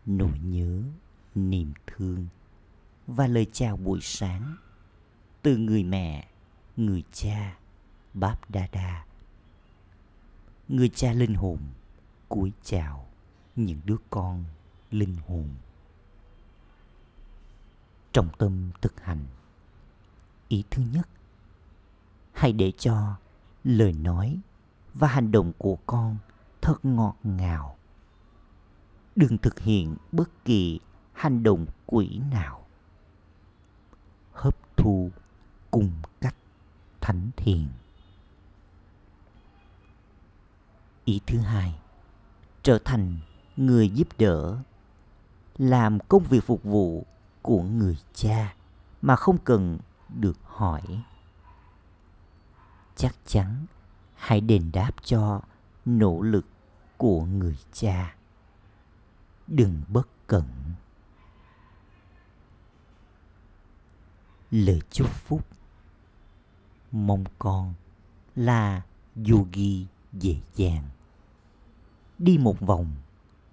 nỗi 0.06 0.38
nhớ, 0.44 0.82
niềm 1.34 1.72
thương 1.86 2.26
và 3.06 3.26
lời 3.26 3.46
chào 3.52 3.76
buổi 3.76 4.00
sáng 4.02 4.56
từ 5.42 5.56
người 5.56 5.84
mẹ, 5.84 6.28
người 6.76 7.02
cha, 7.12 7.56
báp 8.14 8.50
đa 8.50 8.68
đa 8.72 9.04
người 10.72 10.88
cha 10.88 11.12
linh 11.12 11.35
hồn, 11.35 11.58
cúi 12.28 12.52
chào 12.62 13.06
những 13.56 13.80
đứa 13.85 13.96
con 14.11 14.44
linh 14.90 15.16
hồn. 15.26 15.48
Trong 18.12 18.28
tâm 18.38 18.70
thực 18.80 19.00
hành. 19.00 19.26
Ý 20.48 20.64
thứ 20.70 20.82
nhất, 20.92 21.08
hãy 22.32 22.52
để 22.52 22.72
cho 22.78 23.16
lời 23.64 23.92
nói 23.92 24.40
và 24.94 25.08
hành 25.08 25.32
động 25.32 25.52
của 25.58 25.76
con 25.87 26.16
thật 26.61 26.76
ngọt 26.82 27.16
ngào. 27.22 27.76
Đừng 29.16 29.38
thực 29.38 29.61
hiện 29.61 29.96
bất 30.12 30.44
kỳ 30.44 30.80
hành 31.12 31.42
động 31.42 31.66
quỷ 31.87 32.20
nào. 32.30 32.66
Hấp 34.32 34.76
thu 34.76 35.11
cùng 35.70 35.92
cách 36.20 36.37
thánh 37.00 37.30
thiền 37.37 37.68
ý 41.04 41.20
thứ 41.26 41.38
hai, 41.38 41.74
trở 42.62 42.78
thành 42.84 43.18
người 43.56 43.88
giúp 43.88 44.08
đỡ, 44.18 44.58
làm 45.58 45.98
công 46.00 46.24
việc 46.24 46.44
phục 46.44 46.62
vụ 46.64 47.06
của 47.42 47.62
người 47.62 47.98
cha 48.14 48.54
mà 49.02 49.16
không 49.16 49.38
cần 49.44 49.78
được 50.08 50.38
hỏi. 50.44 50.82
Chắc 52.96 53.14
chắn 53.26 53.66
hãy 54.14 54.40
đền 54.40 54.70
đáp 54.72 54.92
cho 55.04 55.40
nỗ 55.84 56.22
lực 56.22 56.46
của 56.96 57.24
người 57.24 57.58
cha. 57.72 58.14
Đừng 59.46 59.82
bất 59.88 60.08
cẩn. 60.26 60.44
Lời 64.50 64.80
chúc 64.90 65.08
phúc. 65.10 65.46
Mong 66.92 67.24
con 67.38 67.74
là 68.36 68.82
yogi 69.30 69.86
dễ 70.12 70.37
dàng. 70.55 70.85
Đi 72.18 72.38
một 72.38 72.61
vòng, 72.61 72.94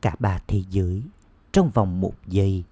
cả 0.01 0.15
ba 0.19 0.39
thế 0.47 0.63
giới 0.69 1.03
trong 1.51 1.69
vòng 1.69 2.01
một 2.01 2.13
giây 2.27 2.63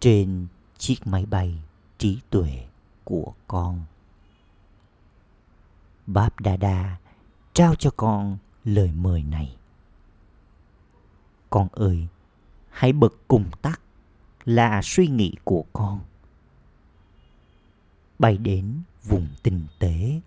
trên 0.00 0.46
chiếc 0.78 1.06
máy 1.06 1.26
bay 1.26 1.58
trí 1.98 2.20
tuệ 2.30 2.66
của 3.04 3.32
con. 3.48 3.84
Báp 6.06 6.40
đa 6.40 6.56
đa 6.56 6.96
trao 7.52 7.74
cho 7.74 7.90
con 7.96 8.38
lời 8.64 8.92
mời 8.92 9.22
này. 9.22 9.56
Con 11.50 11.68
ơi, 11.72 12.06
hãy 12.70 12.92
bật 12.92 13.14
cùng 13.28 13.50
tắt 13.62 13.80
là 14.44 14.80
suy 14.82 15.06
nghĩ 15.06 15.34
của 15.44 15.64
con. 15.72 16.00
Bay 18.18 18.38
đến 18.38 18.82
vùng 19.04 19.28
tinh 19.42 19.66
tế, 19.78 20.20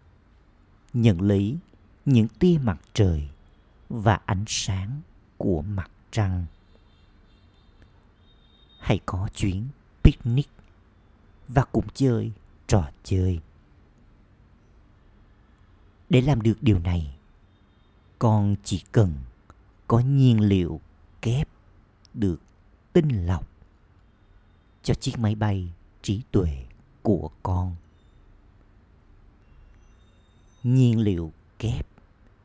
nhận 0.94 1.22
lấy 1.22 1.58
những 2.06 2.28
tia 2.28 2.58
mặt 2.62 2.78
trời 2.94 3.28
và 3.90 4.20
ánh 4.26 4.44
sáng 4.48 5.02
của 5.38 5.62
mặt 5.62 5.92
trăng. 6.12 6.46
Hãy 8.80 9.00
có 9.06 9.30
chuyến 9.36 9.68
picnic 10.04 10.50
và 11.48 11.64
cùng 11.64 11.88
chơi, 11.94 12.32
trò 12.68 12.90
chơi. 13.04 13.40
Để 16.10 16.22
làm 16.22 16.42
được 16.42 16.58
điều 16.62 16.80
này, 16.80 17.18
con 18.20 18.56
chỉ 18.64 18.84
cần 18.92 19.14
có 19.88 20.00
nhiên 20.00 20.42
liệu 20.42 20.82
kép 21.22 21.50
được 22.14 22.42
tinh 22.94 23.26
lọc 23.26 23.48
cho 24.84 24.94
chiếc 24.94 25.20
máy 25.20 25.36
bay 25.36 25.74
trí 26.02 26.22
tuệ 26.32 26.66
của 27.02 27.30
con. 27.44 27.76
Nhiên 30.64 31.00
liệu 31.00 31.32
kép 31.60 31.95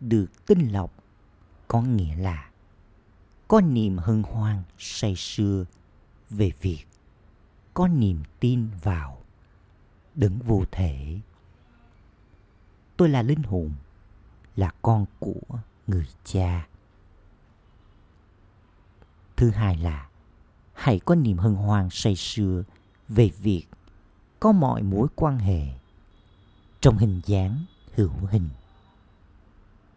được 0.00 0.46
tinh 0.46 0.72
lọc, 0.72 0.92
có 1.68 1.82
nghĩa 1.82 2.16
là 2.16 2.50
có 3.48 3.60
niềm 3.60 3.98
hân 3.98 4.22
hoan 4.22 4.62
say 4.78 5.14
sưa 5.16 5.64
về 6.30 6.52
việc 6.60 6.86
có 7.74 7.88
niềm 7.88 8.22
tin 8.40 8.68
vào 8.82 9.22
đấng 10.14 10.38
vô 10.38 10.64
thể. 10.72 11.20
Tôi 12.96 13.08
là 13.08 13.22
linh 13.22 13.42
hồn, 13.42 13.72
là 14.56 14.72
con 14.82 15.06
của 15.18 15.60
người 15.86 16.06
cha. 16.24 16.68
Thứ 19.36 19.50
hai 19.50 19.76
là 19.76 20.08
hãy 20.72 21.00
có 21.04 21.14
niềm 21.14 21.38
hân 21.38 21.54
hoan 21.54 21.88
say 21.90 22.16
sưa 22.16 22.62
về 23.08 23.30
việc 23.38 23.66
có 24.40 24.52
mọi 24.52 24.82
mối 24.82 25.08
quan 25.16 25.38
hệ 25.38 25.66
trong 26.80 26.98
hình 26.98 27.20
dáng 27.26 27.64
hữu 27.94 28.12
hình 28.30 28.48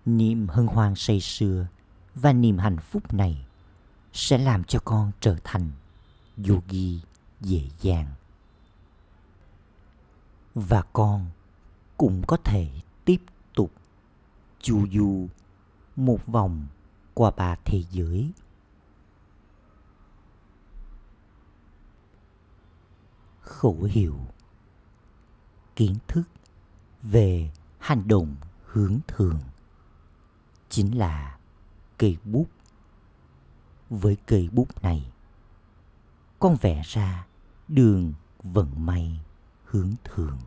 niềm 0.06 0.48
hân 0.48 0.68
hoan 0.68 0.96
say 0.96 1.20
sưa 1.20 1.68
và 2.16 2.34
niềm 2.34 2.58
hạnh 2.58 2.78
phúc 2.78 3.14
này 3.14 3.46
sẽ 4.14 4.38
làm 4.38 4.64
cho 4.64 4.80
con 4.86 5.12
trở 5.20 5.36
thành 5.44 5.72
yogi 6.48 7.02
dễ 7.42 7.70
dàng. 7.82 8.08
Và 10.56 10.82
con 10.94 11.26
cũng 11.98 12.24
có 12.28 12.38
thể 12.38 12.70
tiếp 13.06 13.22
tục 13.54 13.72
chu 14.60 14.88
du 14.92 15.28
một 15.96 16.28
vòng 16.28 16.68
qua 17.14 17.32
ba 17.32 17.56
thế 17.66 17.84
giới. 17.92 18.32
Khẩu 23.42 23.84
hiệu, 23.84 24.16
kiến 25.76 25.98
thức 26.08 26.24
về 27.02 27.52
hành 27.80 28.08
động 28.08 28.36
hướng 28.66 29.00
thường 29.08 29.40
chính 30.74 30.98
là 30.98 31.38
cây 31.98 32.18
bút 32.24 32.48
với 33.90 34.18
cây 34.26 34.50
bút 34.52 34.84
này 34.84 35.12
con 36.40 36.56
vẽ 36.62 36.82
ra 36.86 37.28
đường 37.68 38.14
vận 38.44 38.86
may 38.86 39.20
hướng 39.66 39.92
thượng. 40.04 40.40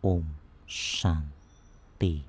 ôm 0.00 0.24
shanti 0.66 2.22